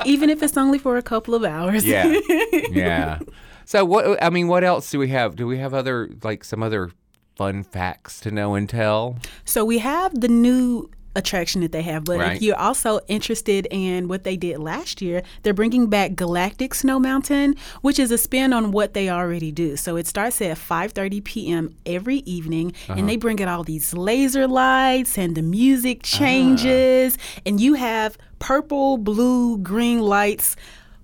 Even 0.06 0.30
if 0.30 0.44
it's 0.44 0.56
only 0.56 0.78
for 0.78 0.98
a 0.98 1.02
couple 1.02 1.34
of 1.34 1.44
hours. 1.44 1.84
yeah, 1.84 2.14
yeah. 2.70 3.18
So 3.66 3.84
what? 3.84 4.22
I 4.24 4.30
mean, 4.30 4.48
what 4.48 4.64
else 4.64 4.92
do 4.92 5.00
we 5.00 5.08
have? 5.10 5.36
Do 5.36 5.48
we 5.48 5.58
have 5.58 5.74
other 5.74 6.10
like 6.22 6.44
some 6.44 6.62
other 6.62 6.92
fun 7.38 7.64
facts 7.64 8.20
to 8.22 8.32
know 8.32 8.56
and 8.56 8.68
tell? 8.68 9.18
So 9.46 9.64
we 9.64 9.78
have 9.80 10.20
the 10.20 10.28
new 10.28 10.90
attraction 11.18 11.62
that 11.62 11.72
they 11.72 11.82
have, 11.82 12.06
but 12.06 12.20
Right. 12.20 12.36
if 12.36 12.42
you're 12.44 12.60
also 12.60 13.00
interested 13.08 13.68
in 13.72 14.08
what 14.08 14.24
they 14.24 14.38
did 14.38 14.60
last 14.60 15.02
year, 15.02 15.24
they're 15.42 15.54
bringing 15.54 15.88
back 15.88 16.16
Galactic 16.16 16.76
Snow 16.76 17.00
Mountain, 17.00 17.56
which 17.82 17.98
is 17.98 18.12
a 18.12 18.18
spin 18.18 18.54
on 18.54 18.72
what 18.72 18.94
they 18.94 19.10
already 19.10 19.52
do. 19.52 19.76
So 19.76 19.96
it 19.96 20.08
starts 20.08 20.40
at 20.42 20.58
5:30 20.58 21.22
p.m. 21.22 21.74
every 21.86 22.18
evening, 22.18 22.74
and 22.88 23.00
uh-huh. 23.00 23.08
they 23.08 23.18
bring 23.18 23.40
in 23.40 23.48
all 23.48 23.64
these 23.64 23.94
laser 23.94 24.48
lights, 24.48 25.18
and 25.18 25.36
the 25.36 25.42
music 25.42 26.02
ah. 26.04 26.18
changes, 26.20 27.18
and 27.46 27.60
you 27.60 27.74
have 27.74 28.18
purple, 28.40 28.98
blue, 28.98 29.58
green 29.58 30.00
lights 30.00 30.56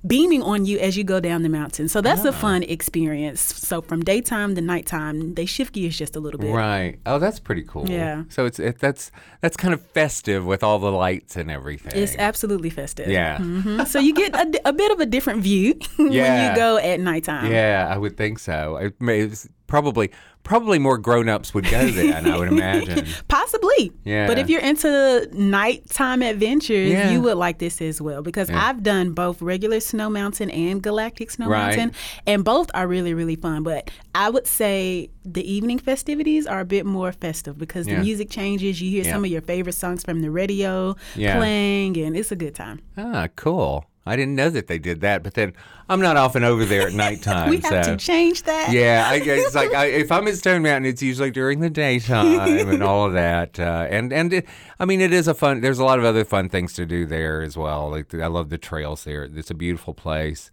beaming 0.06 0.42
on 0.44 0.66
you 0.66 0.78
as 0.80 0.98
you 0.98 1.04
go 1.04 1.20
down 1.20 1.44
the 1.44 1.50
mountain. 1.50 1.88
So 1.88 2.02
that's 2.02 2.26
a 2.26 2.34
fun 2.34 2.64
experience. 2.64 3.40
So 3.42 3.82
from 3.82 4.04
daytime 4.04 4.56
to 4.56 4.62
nighttime, 4.62 5.34
they 5.36 5.46
shift 5.46 5.74
gears 5.74 5.98
just 5.98 6.16
a 6.16 6.20
little 6.20 6.40
bit. 6.40 6.52
Right. 6.54 7.00
Oh, 7.06 7.20
that's 7.20 7.40
pretty 7.40 7.64
cool. 7.64 7.88
Yeah. 7.90 8.24
So 8.30 8.46
it's 8.46 8.60
it, 8.60 8.80
that's 8.80 9.12
that's 9.42 9.56
kind 9.56 9.74
of 9.74 9.82
festive 9.82 10.46
with 10.46 10.64
all 10.64 10.80
the 10.80 10.92
lights 10.92 11.36
and 11.38 11.50
everything. 11.50 11.94
It's 11.96 12.16
absolutely 12.18 12.70
festive. 12.70 13.08
yeah. 13.10 13.38
Mhm. 13.38 13.88
So 13.88 14.00
you 14.00 14.14
get 14.14 14.36
a, 14.36 14.70
a 14.70 14.74
bit 14.74 14.92
of 14.92 15.00
a 15.00 15.06
different 15.06 15.42
view 15.42 15.80
when 15.96 16.12
you 16.12 16.56
go 16.56 16.78
at 16.78 17.00
nighttime. 17.00 17.52
Yeah, 17.52 17.88
I 17.90 17.98
would 17.98 18.18
think 18.18 18.40
so. 18.40 18.78
It 18.78 19.00
may, 19.02 19.22
it's 19.22 19.48
probably 19.68 20.12
probably 20.44 20.78
more 20.80 20.98
grown-ups 20.98 21.54
would 21.54 21.64
go 21.70 21.88
then, 21.90 22.28
I 22.28 22.38
would 22.38 22.50
imagine. 22.50 23.06
Possibly. 23.30 23.92
Yeah. 24.04 24.28
But 24.28 24.38
if 24.40 24.50
you're 24.50 24.62
into 24.62 25.28
nighttime 25.34 26.22
adventures, 26.22 26.92
Yeah. 26.92 27.12
you 27.12 27.22
would 27.22 27.38
like 27.38 27.60
this 27.60 27.82
as 27.82 28.02
well 28.02 28.22
because 28.22 28.50
I've 28.50 28.84
done 28.84 29.14
both 29.14 29.42
regular 29.42 29.80
Snow 29.80 30.10
Mountain 30.10 30.50
and 30.52 30.82
Galactic 30.84 31.32
Snow 31.32 31.48
Right. 31.48 31.78
Mountain, 31.78 31.96
and 32.28 32.44
both 32.44 32.70
are 32.74 32.88
really, 32.88 33.14
really 33.14 33.36
fun. 33.38 33.64
But 33.64 33.90
I 34.14 34.30
would 34.30 34.46
say 34.48 35.10
the 35.24 35.50
evening 35.50 35.80
festivities 35.80 36.46
are 36.46 36.60
a 36.60 36.66
bit 36.66 36.86
more 36.86 37.12
festive 37.14 37.58
because 37.58 37.88
Yeah. 37.88 37.96
the 37.96 38.02
music 38.02 38.30
changes. 38.30 38.82
You 38.82 38.90
hear 38.92 39.06
Yeah. 39.06 39.14
some 39.14 39.24
of 39.26 39.32
your 39.32 39.42
favorite 39.42 39.74
songs 39.76 40.04
from 40.04 40.22
the 40.22 40.30
radio 40.30 40.96
Yeah. 41.16 41.38
playing, 41.38 41.98
and 41.98 42.18
it's 42.18 42.32
a 42.32 42.36
good 42.36 42.56
time. 42.56 42.82
Ah, 42.98 43.28
cool. 43.36 43.86
I 44.06 44.16
didn't 44.16 44.36
know 44.36 44.50
that 44.50 44.68
they 44.68 44.80
did 44.80 45.02
that, 45.02 45.24
but 45.24 45.34
then 45.34 45.54
I'm 45.88 46.02
not 46.02 46.18
often 46.18 46.44
over 46.44 46.66
there 46.66 46.88
at 46.88 46.94
nighttime. 46.94 47.50
we 47.50 47.58
have 47.60 47.86
so. 47.86 47.92
to 47.92 47.98
change 47.98 48.44
that. 48.44 48.72
Yeah, 48.72 49.06
I, 49.08 49.16
it's 49.16 49.56
like 49.56 49.74
I, 49.74 49.86
if 49.86 50.12
I'm 50.12 50.28
at 50.28 50.36
Stone 50.36 50.62
Mountain, 50.64 50.86
it's 50.86 51.02
usually 51.02 51.32
during 51.32 51.62
the 51.62 51.70
daytime 51.70 52.70
and 52.70 52.84
all 52.84 53.06
of 53.06 53.14
that. 53.14 53.60
Uh, 53.60 53.88
and 53.90 54.12
and 54.12 54.34
it, 54.34 54.48
I 54.80 54.86
mean, 54.86 55.00
it 55.00 55.14
is 55.14 55.28
a 55.28 55.34
fun. 55.34 55.62
There's 55.62 55.80
a 55.80 55.86
lot 55.86 56.00
of 56.00 56.06
other 56.06 56.26
fun 56.26 56.50
things 56.50 56.74
to 56.74 56.86
do 56.86 57.06
there 57.06 57.42
as 57.42 57.56
well. 57.56 57.90
Like 57.90 58.14
I 58.14 58.28
love 58.28 58.50
the 58.50 58.58
trails 58.58 59.04
there. 59.06 59.24
It's 59.24 59.52
a 59.52 59.56
beautiful 59.56 59.94
place. 59.94 60.52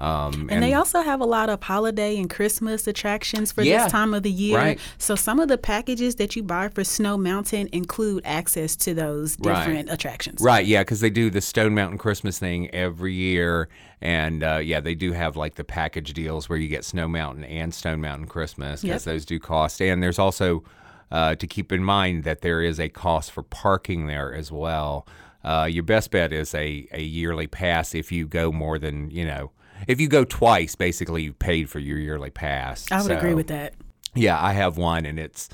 Um, 0.00 0.48
And 0.50 0.62
they 0.62 0.72
also 0.72 1.02
have 1.02 1.20
a 1.20 1.26
lot 1.26 1.50
of 1.50 1.62
holiday 1.62 2.16
and 2.18 2.30
Christmas 2.30 2.86
attractions 2.86 3.52
for 3.52 3.62
Yeah, 3.62 3.84
this 3.84 3.92
time 3.92 4.14
of 4.14 4.22
the 4.22 4.30
year. 4.30 4.56
right. 4.56 4.80
So 4.96 5.14
some 5.14 5.38
of 5.38 5.48
the 5.48 5.58
packages 5.58 6.14
that 6.14 6.34
you 6.34 6.42
buy 6.42 6.68
for 6.68 6.84
Snow 6.84 7.18
Mountain 7.18 7.68
include 7.72 8.22
access 8.24 8.76
to 8.76 8.94
those 8.94 9.36
Right. 9.38 9.54
different 9.58 9.90
attractions. 9.90 10.40
Right, 10.40 10.64
yeah, 10.64 10.80
because 10.80 11.00
they 11.00 11.10
do 11.10 11.28
the 11.28 11.42
Stone 11.42 11.74
Mountain 11.74 11.98
Christmas 11.98 12.38
thing 12.38 12.70
every 12.74 13.12
year, 13.12 13.68
and 14.00 14.42
uh, 14.42 14.56
yeah, 14.62 14.80
they 14.80 14.94
do 14.94 15.12
have 15.12 15.36
like 15.36 15.56
the 15.56 15.64
package 15.64 16.14
deals 16.14 16.48
where 16.48 16.58
you 16.58 16.68
get 16.68 16.84
Snow 16.86 17.06
Mountain 17.06 17.44
and 17.44 17.74
Stone 17.74 18.00
Mountain 18.00 18.28
Christmas 18.28 18.80
because 18.80 19.04
Yep. 19.06 19.12
those 19.12 19.24
do 19.26 19.38
cost. 19.38 19.82
And 19.82 20.02
there's 20.02 20.18
also 20.18 20.64
uh, 21.12 21.34
to 21.34 21.46
keep 21.46 21.72
in 21.72 21.84
mind 21.84 22.24
that 22.24 22.40
there 22.40 22.62
is 22.62 22.80
a 22.80 22.88
cost 22.88 23.32
for 23.32 23.42
parking 23.42 24.06
there 24.06 24.32
as 24.32 24.50
well. 24.50 25.06
Uh, 25.44 25.68
your 25.70 25.82
best 25.82 26.10
bet 26.10 26.32
is 26.32 26.54
a, 26.54 26.86
a 26.92 27.02
yearly 27.02 27.46
pass 27.46 27.94
if 27.94 28.10
you 28.12 28.26
go 28.26 28.50
more 28.50 28.78
than 28.78 29.10
you 29.10 29.26
know. 29.26 29.50
If 29.86 30.00
you 30.00 30.08
go 30.08 30.24
twice, 30.24 30.74
basically 30.74 31.22
you've 31.22 31.38
paid 31.38 31.68
for 31.70 31.78
your 31.78 31.98
yearly 31.98 32.30
pass. 32.30 32.86
I 32.90 33.02
would 33.02 33.10
agree 33.12 33.34
with 33.34 33.48
that. 33.48 33.74
yeah, 34.14 34.40
I 34.42 34.52
have 34.52 34.76
one, 34.76 35.06
and 35.06 35.18
it's 35.18 35.48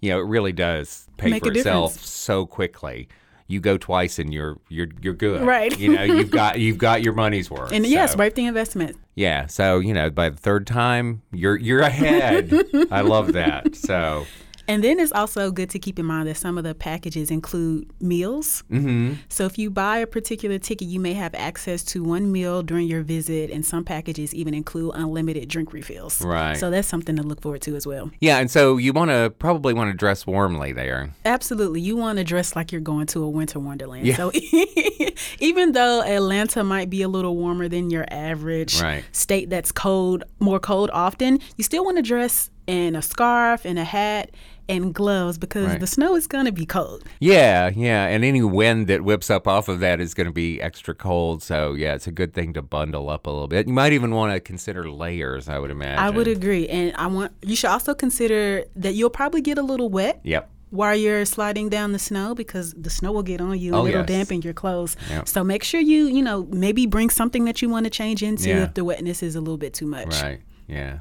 you 0.00 0.10
know 0.10 0.18
it 0.20 0.26
really 0.26 0.52
does 0.52 1.06
pay 1.16 1.30
Make 1.30 1.44
for 1.44 1.50
itself 1.52 1.92
difference. 1.92 2.10
so 2.10 2.46
quickly. 2.46 3.08
You 3.50 3.60
go 3.60 3.78
twice, 3.78 4.18
and 4.18 4.32
you're 4.32 4.58
you're 4.68 4.88
you're 5.00 5.14
good. 5.14 5.40
Right. 5.42 5.76
You 5.78 5.94
know, 5.94 6.02
you've 6.02 6.30
got 6.30 6.58
you've 6.60 6.76
got 6.78 7.02
your 7.02 7.14
money's 7.14 7.50
worth. 7.50 7.72
And 7.72 7.86
yes, 7.86 8.12
so- 8.12 8.18
worth 8.18 8.34
the 8.34 8.44
investment. 8.46 8.96
Yeah. 9.14 9.46
So 9.46 9.78
you 9.78 9.94
know, 9.94 10.10
by 10.10 10.28
the 10.28 10.36
third 10.36 10.66
time, 10.66 11.22
you're 11.32 11.56
you're 11.56 11.80
ahead. 11.80 12.52
I 12.90 13.00
love 13.00 13.32
that. 13.32 13.74
So 13.74 14.26
And 14.68 14.84
then 14.84 15.00
it's 15.00 15.12
also 15.12 15.50
good 15.50 15.70
to 15.70 15.78
keep 15.78 15.98
in 15.98 16.04
mind 16.06 16.28
that 16.28 16.36
some 16.36 16.58
of 16.58 16.64
the 16.64 16.74
packages 16.74 17.30
include 17.30 17.90
meals. 18.00 18.62
Mm-hmm. 18.70 19.14
So 19.30 19.46
if 19.46 19.58
you 19.58 19.70
buy 19.70 19.98
a 19.98 20.06
particular 20.06 20.58
ticket, 20.58 20.88
you 20.88 21.00
may 21.00 21.14
have 21.14 21.34
access 21.34 21.82
to 21.84 22.04
one 22.04 22.30
meal 22.30 22.62
during 22.62 22.86
your 22.86 23.02
visit, 23.02 23.50
and 23.50 23.64
some 23.64 23.82
packages 23.84 24.34
even 24.34 24.52
include 24.54 24.92
unlimited 24.94 25.48
drink 25.48 25.72
refills. 25.72 26.20
Right. 26.20 26.56
So 26.56 26.70
that's 26.70 26.86
something 26.86 27.16
to 27.16 27.22
look 27.22 27.40
forward 27.40 27.62
to 27.62 27.74
as 27.76 27.86
well. 27.86 28.10
yeah, 28.20 28.38
and 28.38 28.50
so 28.50 28.76
you 28.76 28.92
want 28.92 29.10
to 29.10 29.32
probably 29.38 29.72
want 29.74 29.90
to 29.90 29.96
dress 29.96 30.26
warmly 30.26 30.72
there. 30.72 31.10
Absolutely. 31.24 31.80
You 31.80 31.96
want 31.96 32.18
to 32.18 32.24
dress 32.24 32.54
like 32.54 32.70
you're 32.70 32.80
going 32.82 33.06
to 33.08 33.24
a 33.24 33.28
winter 33.28 33.58
wonderland. 33.58 34.06
Yeah. 34.06 34.16
So 34.16 34.30
even 35.40 35.72
though 35.72 36.02
Atlanta 36.02 36.62
might 36.64 36.90
be 36.90 37.02
a 37.02 37.08
little 37.08 37.36
warmer 37.36 37.68
than 37.68 37.90
your 37.90 38.04
average 38.10 38.80
Right. 38.80 39.04
state 39.12 39.50
that's 39.50 39.72
cold, 39.72 40.24
more 40.40 40.60
cold 40.60 40.90
often, 40.92 41.40
you 41.56 41.64
still 41.64 41.84
want 41.84 41.96
to 41.96 42.02
dress 42.02 42.50
in 42.66 42.94
a 42.94 43.02
scarf 43.02 43.64
and 43.64 43.78
a 43.78 43.84
hat 43.84 44.30
and 44.68 44.94
gloves 44.94 45.38
because 45.38 45.66
Right. 45.68 45.80
the 45.80 45.86
snow 45.86 46.14
is 46.16 46.26
going 46.26 46.44
to 46.44 46.52
be 46.52 46.66
cold. 46.66 47.04
Yeah, 47.20 47.70
yeah, 47.74 48.06
and 48.06 48.24
any 48.24 48.42
wind 48.42 48.86
that 48.88 49.02
whips 49.02 49.30
up 49.30 49.48
off 49.48 49.68
of 49.68 49.80
that 49.80 50.00
is 50.00 50.14
going 50.14 50.26
to 50.26 50.32
be 50.32 50.60
extra 50.60 50.94
cold. 50.94 51.42
So 51.42 51.74
yeah, 51.74 51.94
it's 51.94 52.06
a 52.06 52.12
good 52.12 52.34
thing 52.34 52.52
to 52.54 52.62
bundle 52.62 53.08
up 53.10 53.26
a 53.26 53.30
little 53.30 53.48
bit. 53.48 53.66
You 53.66 53.72
might 53.74 53.92
even 53.92 54.10
want 54.14 54.32
to 54.34 54.40
consider 54.40 54.90
layers. 54.90 55.48
I 55.48 55.58
would 55.58 55.70
imagine. 55.70 55.98
I 56.04 56.10
would 56.10 56.28
agree. 56.28 56.68
And 56.68 56.94
I 56.96 57.06
want 57.06 57.32
you 57.42 57.56
should 57.56 57.70
also 57.70 57.94
consider 57.94 58.64
that 58.76 58.94
you'll 58.94 59.10
probably 59.10 59.40
get 59.40 59.58
a 59.58 59.62
little 59.62 59.88
wet. 59.88 60.20
Yep. 60.24 60.50
while 60.70 60.94
you're 60.94 61.24
sliding 61.24 61.70
down 61.70 61.92
the 61.92 61.98
snow 61.98 62.34
because 62.34 62.74
the 62.76 62.90
snow 62.90 63.10
will 63.10 63.22
get 63.22 63.40
on 63.40 63.58
you 63.58 63.72
Oh, 63.74 63.80
and 63.80 63.88
it'll 63.88 64.00
yes. 64.02 64.06
dampen 64.08 64.42
your 64.42 64.52
clothes. 64.52 64.96
Yep. 65.08 65.26
So 65.26 65.42
make 65.42 65.64
sure 65.64 65.80
you, 65.80 66.08
you 66.08 66.20
know, 66.20 66.46
maybe 66.50 66.84
bring 66.84 67.08
something 67.08 67.46
that 67.46 67.62
you 67.62 67.70
want 67.70 67.84
to 67.84 67.90
change 67.90 68.22
into 68.22 68.50
Yeah. 68.50 68.64
if 68.64 68.74
the 68.74 68.84
wetness 68.84 69.22
is 69.22 69.34
a 69.34 69.40
little 69.40 69.56
bit 69.56 69.72
too 69.72 69.86
much. 69.86 70.20
Right. 70.22 70.40
Yeah. 70.66 70.98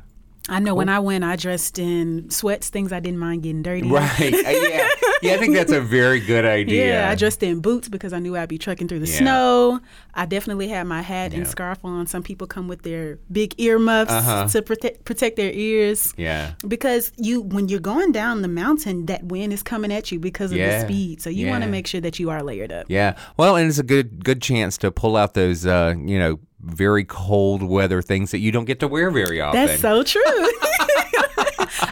I 0.49 0.59
know 0.59 0.75
when 0.75 0.87
I 0.89 0.99
went, 0.99 1.23
I 1.23 1.35
dressed 1.35 1.77
in 1.77 2.29
sweats, 2.29 2.69
things 2.69 2.91
I 2.93 2.99
didn't 2.99 3.19
mind 3.19 3.43
getting 3.43 3.63
dirty. 3.63 3.87
Right. 3.87 4.33
Uh, 4.33 4.49
yeah. 4.49 4.87
Yeah. 5.23 5.33
I 5.33 5.37
think 5.37 5.55
that's 5.55 5.71
a 5.71 5.81
very 5.81 6.19
good 6.19 6.45
idea. 6.45 6.89
Yeah, 7.01 7.09
I 7.09 7.15
dressed 7.15 7.41
in 7.41 7.59
boots 7.59 7.89
because 7.89 8.13
I 8.13 8.19
knew 8.19 8.37
I'd 8.37 8.47
be 8.49 8.59
trekking 8.59 8.87
through 8.87 8.99
the 8.99 9.07
Yeah. 9.07 9.17
snow. 9.17 9.79
I 10.13 10.27
definitely 10.27 10.67
had 10.67 10.85
my 10.85 11.01
hat 11.01 11.31
Yeah. 11.31 11.39
and 11.39 11.47
scarf 11.47 11.79
on. 11.83 12.05
Some 12.05 12.21
people 12.21 12.45
come 12.45 12.67
with 12.67 12.83
their 12.83 13.17
big 13.31 13.59
earmuffs 13.59 14.11
Uh-huh. 14.11 14.47
to 14.49 14.61
protect 14.61 15.05
protect 15.05 15.35
their 15.35 15.51
ears. 15.51 16.13
Yeah. 16.17 16.51
Because 16.67 17.11
you, 17.17 17.41
when 17.41 17.67
you're 17.67 17.79
going 17.79 18.11
down 18.11 18.43
the 18.43 18.47
mountain, 18.47 19.07
that 19.07 19.23
wind 19.23 19.53
is 19.53 19.63
coming 19.63 19.91
at 19.91 20.11
you 20.11 20.19
because 20.19 20.51
of 20.51 20.59
Yeah. 20.59 20.81
the 20.81 20.85
speed. 20.85 21.19
So 21.19 21.31
you 21.31 21.47
want 21.47 21.63
to 21.63 21.69
make 21.71 21.87
sure 21.87 22.01
that 22.01 22.19
you 22.19 22.29
are 22.29 22.43
layered 22.43 22.71
up. 22.71 22.85
Yeah. 22.87 23.15
Well, 23.37 23.55
and 23.55 23.67
it's 23.67 23.79
a 23.79 23.83
good 23.83 24.23
good 24.23 24.39
chance 24.39 24.77
to 24.77 24.91
pull 24.91 25.17
out 25.17 25.33
those 25.33 25.65
uh, 25.65 25.95
you 26.05 26.19
know, 26.19 26.37
very 26.67 27.03
cold 27.03 27.63
weather 27.63 28.01
things 28.01 28.31
that 28.31 28.39
you 28.39 28.51
don't 28.51 28.65
get 28.65 28.79
to 28.81 28.87
wear 28.87 29.09
very 29.11 29.41
often. 29.41 29.65
That's 29.65 29.81
so 29.81 30.03
true. 30.03 30.21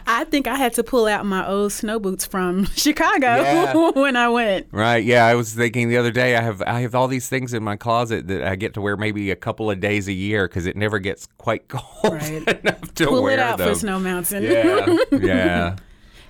I 0.08 0.24
think 0.24 0.46
I 0.46 0.54
had 0.56 0.72
to 0.74 0.82
pull 0.84 1.06
out 1.06 1.26
my 1.26 1.46
old 1.46 1.72
snow 1.72 1.98
boots 1.98 2.24
from 2.24 2.64
Chicago 2.76 3.26
Yeah. 3.42 3.74
when 3.94 4.16
I 4.16 4.28
went. 4.28 4.66
Right. 4.72 5.04
Yeah, 5.04 5.26
I 5.26 5.34
was 5.34 5.52
thinking 5.52 5.88
the 5.88 5.96
other 5.98 6.10
day 6.10 6.36
I 6.36 6.40
have 6.42 6.62
I 6.62 6.80
have 6.80 6.94
all 6.94 7.08
these 7.08 7.28
things 7.28 7.52
in 7.52 7.62
my 7.62 7.76
closet 7.76 8.26
that 8.28 8.42
I 8.42 8.56
get 8.56 8.74
to 8.74 8.80
wear 8.80 8.96
maybe 8.96 9.30
a 9.30 9.36
couple 9.36 9.70
of 9.70 9.80
days 9.80 10.08
a 10.08 10.12
year 10.12 10.48
cuz 10.48 10.66
it 10.66 10.76
never 10.76 10.98
gets 10.98 11.28
quite 11.38 11.68
cold 11.68 12.14
Right. 12.14 12.46
enough 12.48 12.94
to 12.94 13.06
Pull 13.06 13.22
wear 13.22 13.34
it 13.34 13.38
out 13.38 13.58
them. 13.58 13.68
for 13.68 13.74
Snow 13.74 13.98
Mountain. 13.98 14.42
Yeah. 14.44 14.96
Yeah. 15.12 15.76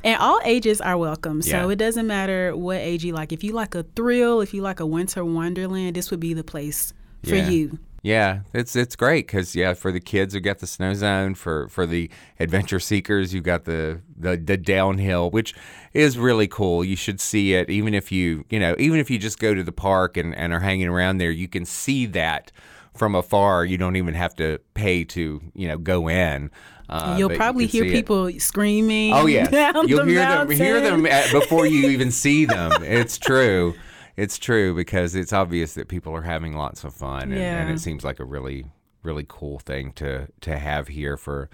And 0.04 0.20
all 0.20 0.40
ages 0.44 0.80
are 0.80 0.96
welcome. 0.96 1.42
So 1.42 1.50
Yeah. 1.66 1.70
it 1.72 1.76
doesn't 1.76 2.06
matter 2.06 2.56
what 2.56 2.78
age 2.78 3.04
you 3.04 3.12
like. 3.12 3.32
If 3.32 3.42
you 3.44 3.52
like 3.52 3.74
a 3.74 3.84
thrill, 3.94 4.40
if 4.40 4.52
you 4.54 4.62
like 4.62 4.80
a 4.80 4.86
winter 4.86 5.24
wonderland, 5.24 5.96
this 5.96 6.10
would 6.10 6.20
be 6.20 6.34
the 6.34 6.44
place 6.44 6.92
for 7.24 7.34
Yeah. 7.36 7.48
you. 7.48 7.78
Yeah, 8.06 8.42
it's 8.54 8.76
it's 8.76 8.94
great 8.94 9.26
because 9.26 9.56
yeah, 9.56 9.74
for 9.74 9.90
the 9.90 9.98
kids 9.98 10.32
you 10.32 10.40
got 10.40 10.60
the 10.60 10.66
snow 10.68 10.94
zone. 10.94 11.34
For 11.34 11.66
for 11.66 11.86
the 11.86 12.08
adventure 12.38 12.78
seekers, 12.78 13.34
you 13.34 13.40
got 13.40 13.64
the, 13.64 14.00
the 14.16 14.36
the 14.36 14.56
downhill, 14.56 15.28
which 15.28 15.54
is 15.92 16.16
really 16.16 16.46
cool. 16.46 16.84
You 16.84 16.94
should 16.94 17.20
see 17.20 17.54
it, 17.54 17.68
even 17.68 17.94
if 17.94 18.12
you 18.12 18.44
you 18.48 18.60
know 18.60 18.76
even 18.78 19.00
if 19.00 19.10
you 19.10 19.18
just 19.18 19.40
go 19.40 19.54
to 19.54 19.64
the 19.64 19.72
park 19.72 20.16
and, 20.16 20.36
and 20.36 20.52
are 20.52 20.60
hanging 20.60 20.86
around 20.86 21.18
there, 21.18 21.32
you 21.32 21.48
can 21.48 21.64
see 21.64 22.06
that 22.06 22.52
from 22.94 23.16
afar. 23.16 23.64
You 23.64 23.76
don't 23.76 23.96
even 23.96 24.14
have 24.14 24.36
to 24.36 24.60
pay 24.74 25.02
to 25.02 25.42
you 25.52 25.66
know 25.66 25.76
go 25.76 26.08
in. 26.08 26.52
Uh, 26.88 27.16
You'll 27.18 27.30
but 27.30 27.32
you 27.32 27.38
probably 27.38 27.66
hear 27.66 27.82
see 27.82 27.88
it. 27.88 27.92
people 27.92 28.30
screaming. 28.38 29.14
Oh 29.14 29.26
yeah, 29.26 29.50
you'll 29.84 30.04
the 30.04 30.12
hear 30.12 30.20
them 30.20 30.50
hear 30.52 30.80
them 30.80 31.06
at, 31.06 31.32
before 31.32 31.66
you 31.66 31.88
even 31.88 32.12
see 32.12 32.44
them. 32.44 32.84
It's 32.84 33.18
true, 33.18 33.74
it's 34.16 34.38
true 34.38 34.74
because 34.74 35.14
it's 35.14 35.32
obvious 35.32 35.74
that 35.74 35.88
people 35.88 36.14
are 36.14 36.22
having 36.22 36.56
lots 36.56 36.84
of 36.84 36.94
fun, 36.94 37.24
and, 37.24 37.34
and 37.34 37.70
it 37.70 37.80
seems 37.80 38.04
like 38.04 38.20
a 38.20 38.24
really 38.24 38.66
really 39.02 39.24
cool 39.28 39.58
thing 39.60 39.92
to 39.92 40.28
to 40.40 40.58
have 40.58 40.88
here 40.88 41.16
for 41.16 41.48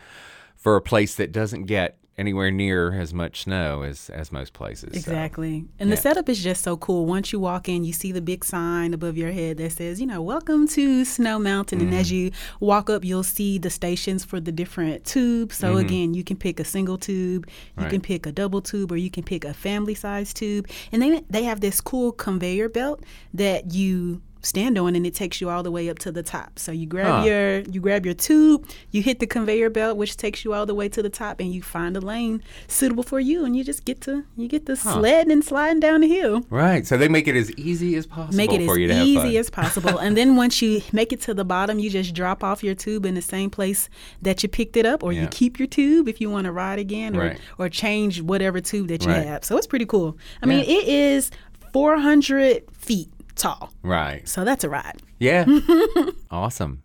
for 0.56 0.76
a 0.76 0.80
place 0.80 1.14
that 1.16 1.32
doesn't 1.32 1.64
get 1.64 1.98
anywhere 2.18 2.50
near 2.50 2.92
as 3.00 3.14
much 3.14 3.42
snow 3.44 3.82
as 3.82 4.10
as 4.10 4.30
most 4.30 4.52
places. 4.52 4.90
so. 4.92 4.96
Exactly. 4.98 5.64
And 5.78 5.90
the 5.90 5.96
setup 5.96 6.28
is 6.28 6.42
just 6.42 6.62
so 6.62 6.76
cool. 6.76 7.06
Once 7.06 7.32
you 7.32 7.40
walk 7.40 7.68
in, 7.68 7.84
you 7.84 7.92
see 7.92 8.12
the 8.12 8.20
big 8.20 8.44
sign 8.44 8.92
above 8.92 9.16
your 9.16 9.30
head 9.32 9.56
that 9.56 9.72
says, 9.72 9.98
you 10.00 10.06
know, 10.06 10.20
welcome 10.20 10.68
to 10.68 11.04
Snow 11.04 11.38
Mountain. 11.38 11.80
And 11.80 11.90
Mm-hmm. 11.90 11.98
as 12.00 12.12
you 12.12 12.30
walk 12.60 12.90
up, 12.90 13.02
you'll 13.04 13.22
see 13.22 13.56
the 13.58 13.70
stations 13.70 14.24
for 14.24 14.40
the 14.40 14.52
different 14.52 15.04
tubes. 15.04 15.56
So 15.56 15.78
again, 15.78 16.12
you 16.14 16.22
can 16.22 16.36
pick 16.36 16.60
a 16.60 16.64
single 16.64 16.98
tube, 16.98 17.46
you 17.46 17.52
Mm-hmm. 17.52 17.82
Right. 17.82 17.90
can 17.90 18.00
pick 18.02 18.26
a 18.26 18.32
double 18.32 18.60
tube, 18.60 18.92
or 18.92 18.96
you 18.98 19.10
can 19.10 19.24
pick 19.24 19.44
a 19.44 19.54
family 19.54 19.94
size 19.94 20.34
tube. 20.34 20.68
And 20.92 21.00
then 21.00 21.24
they 21.30 21.44
have 21.44 21.60
this 21.60 21.80
cool 21.80 22.12
conveyor 22.12 22.68
belt 22.68 23.02
that 23.32 23.72
you 23.72 24.20
stand 24.42 24.76
on 24.76 24.96
and 24.96 25.06
it 25.06 25.14
takes 25.14 25.40
you 25.40 25.48
all 25.48 25.62
the 25.62 25.70
way 25.70 25.88
up 25.88 25.98
to 26.00 26.10
the 26.12 26.22
top. 26.22 26.58
So 26.58 26.72
you 26.72 26.86
grab 26.86 27.20
Huh. 27.20 27.26
your 27.26 27.58
you 27.60 27.80
grab 27.80 28.04
your 28.04 28.14
tube, 28.14 28.66
you 28.90 29.02
hit 29.02 29.20
the 29.20 29.26
conveyor 29.26 29.70
belt 29.70 29.96
which 29.96 30.16
takes 30.16 30.44
you 30.44 30.52
all 30.52 30.66
the 30.66 30.74
way 30.74 30.88
to 30.88 31.00
the 31.02 31.08
top 31.08 31.38
and 31.40 31.52
you 31.54 31.62
find 31.62 31.96
a 31.96 32.00
lane 32.00 32.42
suitable 32.66 33.04
for 33.04 33.20
you 33.20 33.44
and 33.44 33.56
you 33.56 33.62
just 33.64 33.84
get 33.84 34.00
to 34.02 34.24
you 34.36 34.48
get 34.48 34.66
to 34.66 34.74
sledding 34.76 35.30
and 35.32 35.44
sliding 35.44 35.80
down 35.80 36.00
the 36.00 36.08
hill. 36.08 36.44
Right. 36.50 36.86
So 36.86 36.96
they 36.96 37.08
make 37.08 37.28
it 37.28 37.36
as 37.36 37.50
easy 37.52 37.94
as 37.96 38.06
possible 38.06 38.36
Make 38.36 38.52
it 38.52 38.66
for 38.66 38.72
as 38.72 38.78
you 38.78 38.88
to 38.88 38.94
have 38.94 39.06
easy 39.06 39.16
fun. 39.20 39.36
as 39.36 39.50
possible. 39.50 39.98
and 40.04 40.16
then 40.16 40.34
once 40.36 40.60
you 40.60 40.82
make 40.92 41.12
it 41.12 41.20
to 41.22 41.34
the 41.34 41.44
bottom, 41.44 41.78
you 41.78 41.88
just 41.88 42.12
drop 42.14 42.42
off 42.42 42.64
your 42.64 42.74
tube 42.74 43.06
in 43.06 43.14
the 43.14 43.22
same 43.22 43.48
place 43.50 43.88
that 44.22 44.42
you 44.42 44.48
picked 44.48 44.76
it 44.76 44.84
up, 44.86 45.02
or 45.04 45.12
Yeah. 45.12 45.22
you 45.22 45.28
keep 45.28 45.58
your 45.60 45.68
tube 45.68 46.08
if 46.08 46.20
you 46.20 46.28
want 46.30 46.46
to 46.46 46.52
ride 46.52 46.78
again, 46.80 47.14
or, 47.16 47.20
Right. 47.20 47.38
or 47.58 47.68
change 47.68 48.20
whatever 48.20 48.60
tube 48.60 48.88
that 48.88 49.02
you 49.04 49.10
Right. 49.10 49.24
have. 49.26 49.44
So 49.44 49.56
it's 49.56 49.66
pretty 49.68 49.86
cool. 49.86 50.16
I 50.42 50.46
mean, 50.46 50.60
it 50.60 50.88
is 50.88 51.30
400 51.72 52.62
feet 52.78 53.08
tall. 53.36 53.72
right. 53.82 54.26
So 54.28 54.44
that's 54.44 54.64
a 54.64 54.68
ride. 54.68 55.02
Yeah. 55.18 55.46
awesome. 56.30 56.82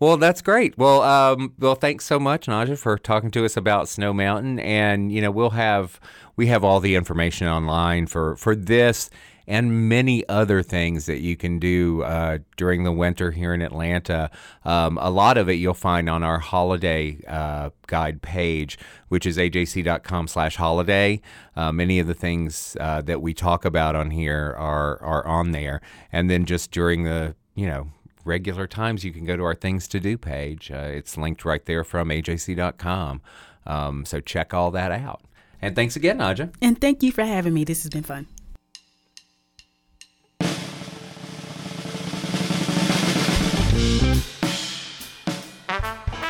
Well, 0.00 0.16
that's 0.16 0.42
great. 0.42 0.78
Well, 0.78 1.02
um, 1.02 1.54
well, 1.58 1.74
thanks 1.74 2.04
so 2.04 2.18
much, 2.20 2.46
Najja, 2.46 2.78
for 2.78 2.96
talking 2.98 3.30
to 3.32 3.44
us 3.44 3.56
about 3.56 3.88
Snow 3.88 4.12
Mountain. 4.12 4.60
And 4.60 5.10
you 5.12 5.20
know, 5.20 5.30
we'll 5.30 5.50
have 5.50 6.00
we 6.36 6.46
have 6.46 6.64
all 6.64 6.80
the 6.80 6.94
information 6.94 7.48
online 7.48 8.06
for 8.06 8.36
for 8.36 8.54
this 8.54 9.10
and 9.48 9.88
many 9.88 10.28
other 10.28 10.62
things 10.62 11.06
that 11.06 11.20
you 11.20 11.36
can 11.36 11.58
do 11.58 12.02
uh, 12.02 12.38
during 12.56 12.84
the 12.84 12.92
winter 12.92 13.32
here 13.32 13.54
in 13.54 13.62
Atlanta. 13.62 14.30
Um, 14.64 14.98
a 15.00 15.10
lot 15.10 15.38
of 15.38 15.48
it 15.48 15.54
you'll 15.54 15.74
find 15.74 16.08
on 16.08 16.22
our 16.22 16.38
holiday 16.38 17.18
uh, 17.26 17.70
guide 17.86 18.20
page, 18.22 18.78
which 19.08 19.26
is 19.26 19.38
ajc.com/holiday. 19.38 21.20
Uh, 21.56 21.72
many 21.72 21.98
of 21.98 22.06
the 22.06 22.14
things 22.14 22.76
uh, 22.78 23.00
that 23.02 23.22
we 23.22 23.32
talk 23.34 23.64
about 23.64 23.96
on 23.96 24.10
here 24.10 24.54
are 24.58 25.02
are 25.02 25.26
on 25.26 25.50
there, 25.52 25.80
and 26.12 26.30
then 26.30 26.44
just 26.44 26.70
during 26.70 27.04
the 27.04 27.34
you 27.54 27.66
know 27.66 27.88
regular 28.24 28.66
times, 28.66 29.04
you 29.04 29.12
can 29.12 29.24
go 29.24 29.36
to 29.36 29.42
our 29.42 29.54
things 29.54 29.88
to 29.88 29.98
do 29.98 30.18
page. 30.18 30.70
Uh, 30.70 30.90
it's 30.92 31.16
linked 31.16 31.44
right 31.44 31.64
there 31.64 31.82
from 31.82 32.10
ajc.com. 32.10 33.22
Um, 33.66 34.04
so 34.04 34.20
check 34.20 34.52
all 34.52 34.70
that 34.72 34.92
out. 34.92 35.22
And 35.60 35.74
thanks 35.74 35.96
again, 35.96 36.18
Najja. 36.18 36.54
And 36.60 36.80
thank 36.80 37.02
you 37.02 37.10
for 37.10 37.24
having 37.24 37.54
me. 37.54 37.64
This 37.64 37.82
has 37.82 37.90
been 37.90 38.04
fun. 38.04 38.26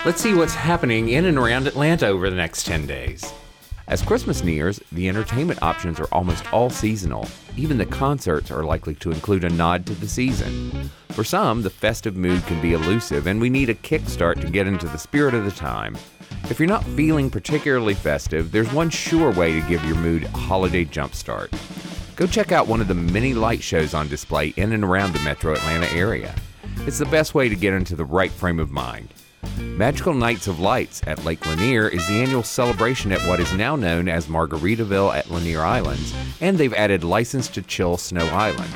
Let's 0.09 0.23
see 0.23 0.33
what's 0.33 0.55
happening 0.55 1.11
in 1.11 1.27
and 1.27 1.37
around 1.37 1.67
Atlanta 1.67 2.07
over 2.07 2.31
the 2.31 2.37
next 2.37 2.65
10 2.65 2.87
days. 2.87 3.31
As 3.89 4.01
Christmas 4.01 4.43
nears, 4.43 4.81
the 4.91 5.07
entertainment 5.07 5.63
options 5.63 6.01
are 6.01 6.09
almost 6.13 6.51
all 6.51 6.71
seasonal. 6.71 7.29
Even 7.59 7.77
the 7.77 7.85
concerts 7.85 8.51
are 8.51 8.65
likely 8.65 8.95
to 8.95 9.11
include 9.11 9.45
a 9.45 9.51
nod 9.51 9.85
to 9.85 9.95
the 9.95 10.09
season. 10.09 10.89
For 11.11 11.25
some, 11.25 11.61
the 11.61 11.69
festive 11.69 12.17
mood 12.17 12.43
can 12.47 12.59
be 12.63 12.73
elusive, 12.73 13.27
and 13.27 13.39
we 13.39 13.51
need 13.51 13.69
a 13.69 13.75
kickstart 13.75 14.41
to 14.41 14.51
get 14.51 14.67
into 14.67 14.87
the 14.87 14.97
spirit 14.97 15.35
of 15.35 15.45
the 15.45 15.51
time. 15.51 15.95
If 16.45 16.59
you're 16.59 16.71
not 16.71 16.85
feeling 16.85 17.29
particularly 17.29 17.93
festive, 17.93 18.51
there's 18.51 18.73
one 18.73 18.89
sure 18.89 19.33
way 19.33 19.61
to 19.61 19.69
give 19.69 19.85
your 19.85 19.97
mood 19.97 20.25
a 20.25 20.29
holiday 20.29 20.87
jumpstart. 20.87 21.51
Go 22.17 22.27
check 22.27 22.51
out 22.51 22.67
one 22.67 22.81
of 22.81 22.89
the 22.89 22.95
many 22.95 23.35
light 23.35 23.63
shows 23.63 23.93
on 23.93 24.09
display 24.09 24.55
in 24.57 24.73
and 24.73 24.85
around 24.85 25.13
the 25.13 25.21
metro 25.21 25.53
Atlanta 25.53 25.93
area. 25.93 26.35
It's 26.87 26.99
the 26.99 27.05
best 27.05 27.35
way 27.35 27.51
to 27.51 27.55
get 27.55 27.75
into 27.75 27.95
the 27.95 28.07
right 28.07 28.33
frame 28.33 28.59
of 28.59 28.71
mind. 28.71 29.13
Magical 29.59 30.15
Nights 30.15 30.47
of 30.47 30.61
Lights 30.61 31.03
at 31.07 31.25
Lake 31.25 31.45
Lanier 31.47 31.89
is 31.89 32.07
the 32.09 32.21
annual 32.21 32.43
celebration 32.43 33.13
at 33.13 33.27
what 33.29 33.41
is 33.41 33.53
now 33.55 33.77
known 33.77 34.09
as 34.09 34.27
Margaritaville 34.27 35.15
at 35.15 35.31
Lanier 35.31 35.63
Islands, 35.63 36.15
and 36.41 36.59
they've 36.59 36.75
added 36.75 37.05
License 37.05 37.49
to 37.49 37.63
Chill 37.63 37.97
Snow 37.97 38.27
Island. 38.27 38.73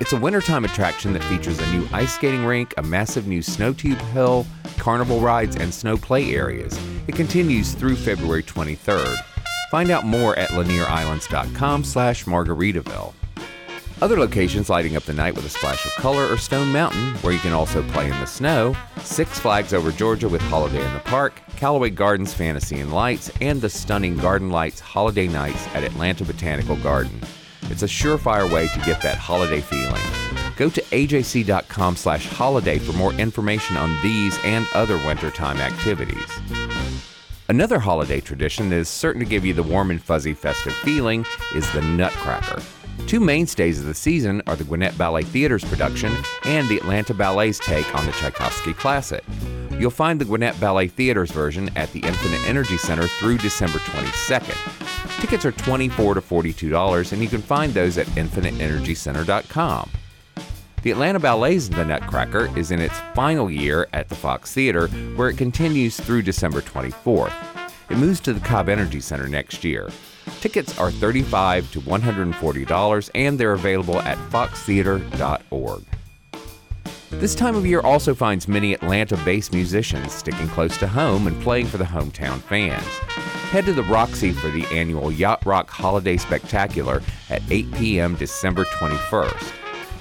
It's 0.00 0.12
a 0.12 0.16
wintertime 0.16 0.64
attraction 0.64 1.12
that 1.14 1.24
features 1.24 1.58
a 1.58 1.72
new 1.72 1.88
ice 1.92 2.14
skating 2.14 2.44
rink, 2.44 2.72
a 2.76 2.82
massive 2.82 3.26
new 3.26 3.42
snow 3.42 3.72
tube 3.72 3.98
hill, 4.12 4.46
carnival 4.78 5.20
rides, 5.20 5.56
and 5.56 5.74
snow 5.74 5.96
play 5.96 6.34
areas. 6.34 6.78
It 7.08 7.16
continues 7.16 7.72
through 7.72 7.96
February 7.96 8.42
23rd. 8.42 9.16
Find 9.70 9.90
out 9.90 10.04
more 10.04 10.38
at 10.38 10.50
lanierislands.com 10.50 11.84
slash 11.84 12.24
Margaritaville. 12.24 13.12
Other 14.00 14.16
locations 14.16 14.70
lighting 14.70 14.94
up 14.94 15.02
the 15.02 15.12
night 15.12 15.34
with 15.34 15.44
a 15.44 15.48
splash 15.48 15.84
of 15.84 15.90
color 15.92 16.22
are 16.32 16.36
Stone 16.36 16.70
Mountain, 16.72 17.16
where 17.16 17.32
you 17.32 17.40
can 17.40 17.52
also 17.52 17.82
play 17.88 18.04
in 18.04 18.20
the 18.20 18.26
snow, 18.26 18.76
Six 19.02 19.40
Flags 19.40 19.74
Over 19.74 19.90
Georgia 19.90 20.28
with 20.28 20.40
Holiday 20.42 20.86
in 20.86 20.94
the 20.94 21.00
Park, 21.00 21.42
Callaway 21.56 21.90
Gardens 21.90 22.32
Fantasy 22.32 22.78
In 22.78 22.92
Lights, 22.92 23.32
and 23.40 23.60
the 23.60 23.68
stunning 23.68 24.16
Garden 24.16 24.50
Lights 24.50 24.78
Holiday 24.78 25.26
Nights 25.26 25.66
at 25.74 25.82
Atlanta 25.82 26.24
Botanical 26.24 26.76
Garden. 26.76 27.20
It's 27.62 27.82
a 27.82 27.86
surefire 27.86 28.50
way 28.52 28.68
to 28.68 28.80
get 28.86 29.02
that 29.02 29.18
holiday 29.18 29.60
feeling. 29.60 30.02
Go 30.56 30.70
to 30.70 30.80
ajc.com 30.80 31.96
slash 31.96 32.28
holiday 32.28 32.78
for 32.78 32.92
more 32.92 33.12
information 33.14 33.76
on 33.76 34.00
these 34.04 34.38
and 34.44 34.68
other 34.74 34.96
wintertime 34.98 35.56
activities. 35.56 36.28
Another 37.48 37.80
holiday 37.80 38.20
tradition 38.20 38.68
that 38.68 38.76
is 38.76 38.88
certain 38.88 39.20
to 39.20 39.28
give 39.28 39.44
you 39.44 39.54
the 39.54 39.62
warm 39.62 39.90
and 39.90 40.00
fuzzy 40.00 40.34
festive 40.34 40.74
feeling 40.74 41.26
is 41.52 41.68
the 41.72 41.82
Nutcracker. 41.82 42.62
Two 43.06 43.20
mainstays 43.20 43.80
of 43.80 43.86
the 43.86 43.94
season 43.94 44.42
are 44.46 44.56
the 44.56 44.64
Gwinnett 44.64 44.98
Ballet 44.98 45.22
Theater's 45.22 45.64
production 45.64 46.14
and 46.44 46.68
the 46.68 46.76
Atlanta 46.76 47.14
Ballet's 47.14 47.58
take 47.58 47.94
on 47.94 48.04
the 48.04 48.12
Tchaikovsky 48.12 48.74
classic. 48.74 49.24
You'll 49.78 49.90
find 49.90 50.20
the 50.20 50.24
Gwinnett 50.24 50.60
Ballet 50.60 50.88
Theater's 50.88 51.30
version 51.30 51.70
at 51.76 51.90
the 51.92 52.00
Infinite 52.00 52.46
Energy 52.46 52.76
Center 52.76 53.06
through 53.06 53.38
December 53.38 53.78
22nd. 53.78 55.20
Tickets 55.20 55.44
are 55.44 55.52
24 55.52 56.14
to 56.14 56.20
$42, 56.20 57.12
and 57.12 57.22
you 57.22 57.28
can 57.28 57.40
find 57.40 57.72
those 57.72 57.96
at 57.96 58.06
infiniteenergycenter.com. 58.08 59.90
The 60.82 60.90
Atlanta 60.92 61.18
Ballet's 61.18 61.68
The 61.68 61.84
Nutcracker 61.84 62.56
is 62.56 62.70
in 62.70 62.80
its 62.80 62.98
final 63.14 63.50
year 63.50 63.88
at 63.92 64.08
the 64.08 64.14
Fox 64.14 64.52
Theater, 64.52 64.88
where 65.16 65.28
it 65.28 65.36
continues 65.36 65.98
through 65.98 66.22
December 66.22 66.60
24th. 66.60 67.32
It 67.90 67.96
moves 67.96 68.20
to 68.20 68.32
the 68.32 68.40
Cobb 68.40 68.68
Energy 68.68 69.00
Center 69.00 69.28
next 69.28 69.64
year. 69.64 69.90
Tickets 70.40 70.78
are 70.78 70.90
35 70.90 71.72
to 71.72 71.80
$140, 71.80 73.10
and 73.14 73.38
they're 73.38 73.52
available 73.52 74.00
at 74.02 74.18
foxtheater.org. 74.30 75.84
This 77.10 77.34
time 77.34 77.56
of 77.56 77.66
year 77.66 77.80
also 77.80 78.14
finds 78.14 78.46
many 78.46 78.74
Atlanta 78.74 79.16
based 79.24 79.52
musicians 79.52 80.12
sticking 80.12 80.46
close 80.48 80.76
to 80.78 80.86
home 80.86 81.26
and 81.26 81.40
playing 81.42 81.66
for 81.66 81.78
the 81.78 81.84
hometown 81.84 82.40
fans. 82.42 82.84
Head 83.50 83.64
to 83.64 83.72
the 83.72 83.82
Roxy 83.84 84.30
for 84.30 84.50
the 84.50 84.66
annual 84.66 85.10
Yacht 85.10 85.44
Rock 85.46 85.70
Holiday 85.70 86.18
Spectacular 86.18 87.02
at 87.30 87.42
8 87.50 87.72
p.m. 87.72 88.14
December 88.14 88.64
21st. 88.64 89.52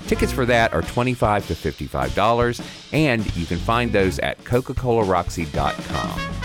Tickets 0.07 0.31
for 0.31 0.45
that 0.45 0.73
are 0.73 0.81
25 0.81 1.47
to 1.47 1.53
$55, 1.53 2.93
and 2.93 3.35
you 3.35 3.45
can 3.45 3.57
find 3.57 3.91
those 3.91 4.19
at 4.19 4.43
Coca-ColaRoxy.com. 4.45 6.36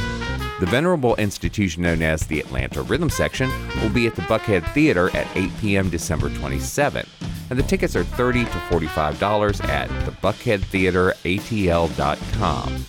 The 0.62 0.70
venerable 0.70 1.16
institution 1.16 1.82
known 1.82 2.00
as 2.02 2.24
the 2.24 2.38
Atlanta 2.38 2.82
Rhythm 2.82 3.10
Section 3.10 3.50
will 3.80 3.88
be 3.88 4.06
at 4.06 4.14
the 4.14 4.22
Buckhead 4.22 4.64
Theater 4.72 5.10
at 5.12 5.26
8 5.36 5.50
p.m. 5.58 5.90
December 5.90 6.28
27th, 6.28 7.08
and 7.50 7.58
the 7.58 7.64
tickets 7.64 7.96
are 7.96 8.04
30 8.04 8.44
to 8.44 8.50
$45 8.50 9.68
at 9.68 9.88
thebuckheadtheateratl.com. 9.88 12.86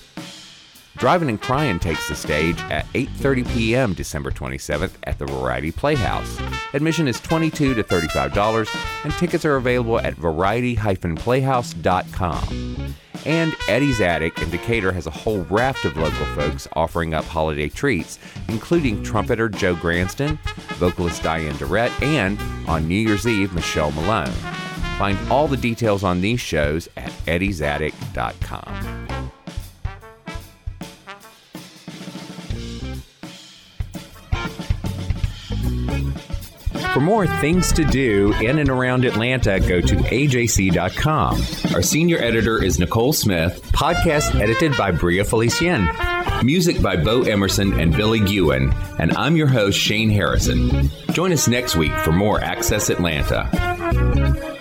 Drivin 1.00 1.30
N 1.30 1.40
Cryin 1.40 1.82
takes 1.82 2.08
the 2.08 2.14
stage 2.14 2.60
at 2.70 2.86
8:30 2.94 3.52
p.m. 3.52 3.96
December 3.96 4.30
27th 4.30 4.94
at 5.06 5.18
the 5.18 5.26
Variety 5.26 5.72
Playhouse. 5.72 6.40
Admission 6.76 7.08
is 7.08 7.20
22 7.22 7.74
to 7.74 7.84
$35 7.84 9.04
and 9.04 9.12
tickets 9.14 9.46
are 9.46 9.56
available 9.56 10.00
at 10.00 10.14
variety-playhouse.com. 10.14 12.96
And 13.26 13.56
Eddie's 13.70 14.02
Attic 14.02 14.42
in 14.42 14.50
Decatur 14.50 14.92
has 14.92 15.08
a 15.08 15.12
whole 15.12 15.44
raft 15.46 15.86
of 15.86 15.96
local 15.98 16.26
folks 16.36 16.68
offering 16.74 17.14
up 17.14 17.26
holiday 17.26 17.70
treats, 17.70 18.20
including 18.50 19.04
trumpeter 19.04 19.50
Joe 19.50 19.76
Gransden, 19.76 20.38
vocalist 20.76 21.24
Diane 21.24 21.56
Durrett, 21.58 21.92
and 22.02 22.40
on 22.68 22.88
New 22.88 22.96
Year's 22.96 23.28
Eve, 23.28 23.54
Michelle 23.54 23.92
Malone. 23.92 24.32
Find 24.98 25.18
all 25.32 25.48
the 25.48 25.58
details 25.58 26.04
on 26.04 26.22
these 26.22 26.40
shows 26.40 26.88
at 26.98 27.12
eddiesattic.com. 27.26 29.03
For 36.94 37.00
more 37.00 37.26
things 37.26 37.72
to 37.74 37.84
do 37.84 38.34
in 38.34 38.60
and 38.60 38.70
around 38.70 39.04
Atlanta, 39.04 39.60
go 39.60 39.82
to 39.82 39.96
ajc.com. 39.96 41.42
Our 41.74 41.82
senior 41.82 42.20
editor 42.20 42.64
is 42.64 42.78
Nicole 42.78 43.14
Smith, 43.14 43.64
podcast 43.72 44.40
edited 44.40 44.78
by 44.78 44.92
Bria 44.92 45.24
Felicien, 45.24 46.44
music 46.44 46.80
by 46.84 46.96
Bo 46.96 47.24
Emerson 47.24 47.80
and 47.80 47.96
Billy 47.96 48.20
Ewan, 48.30 48.72
and 49.00 49.12
I'm 49.18 49.36
your 49.36 49.48
host, 49.48 49.80
Shane 49.80 50.12
Harrison. 50.12 50.92
Join 51.14 51.34
us 51.34 51.48
next 51.48 51.76
week 51.76 51.94
for 52.04 52.12
more 52.12 52.40
Access 52.40 52.92
Atlanta. 52.92 54.53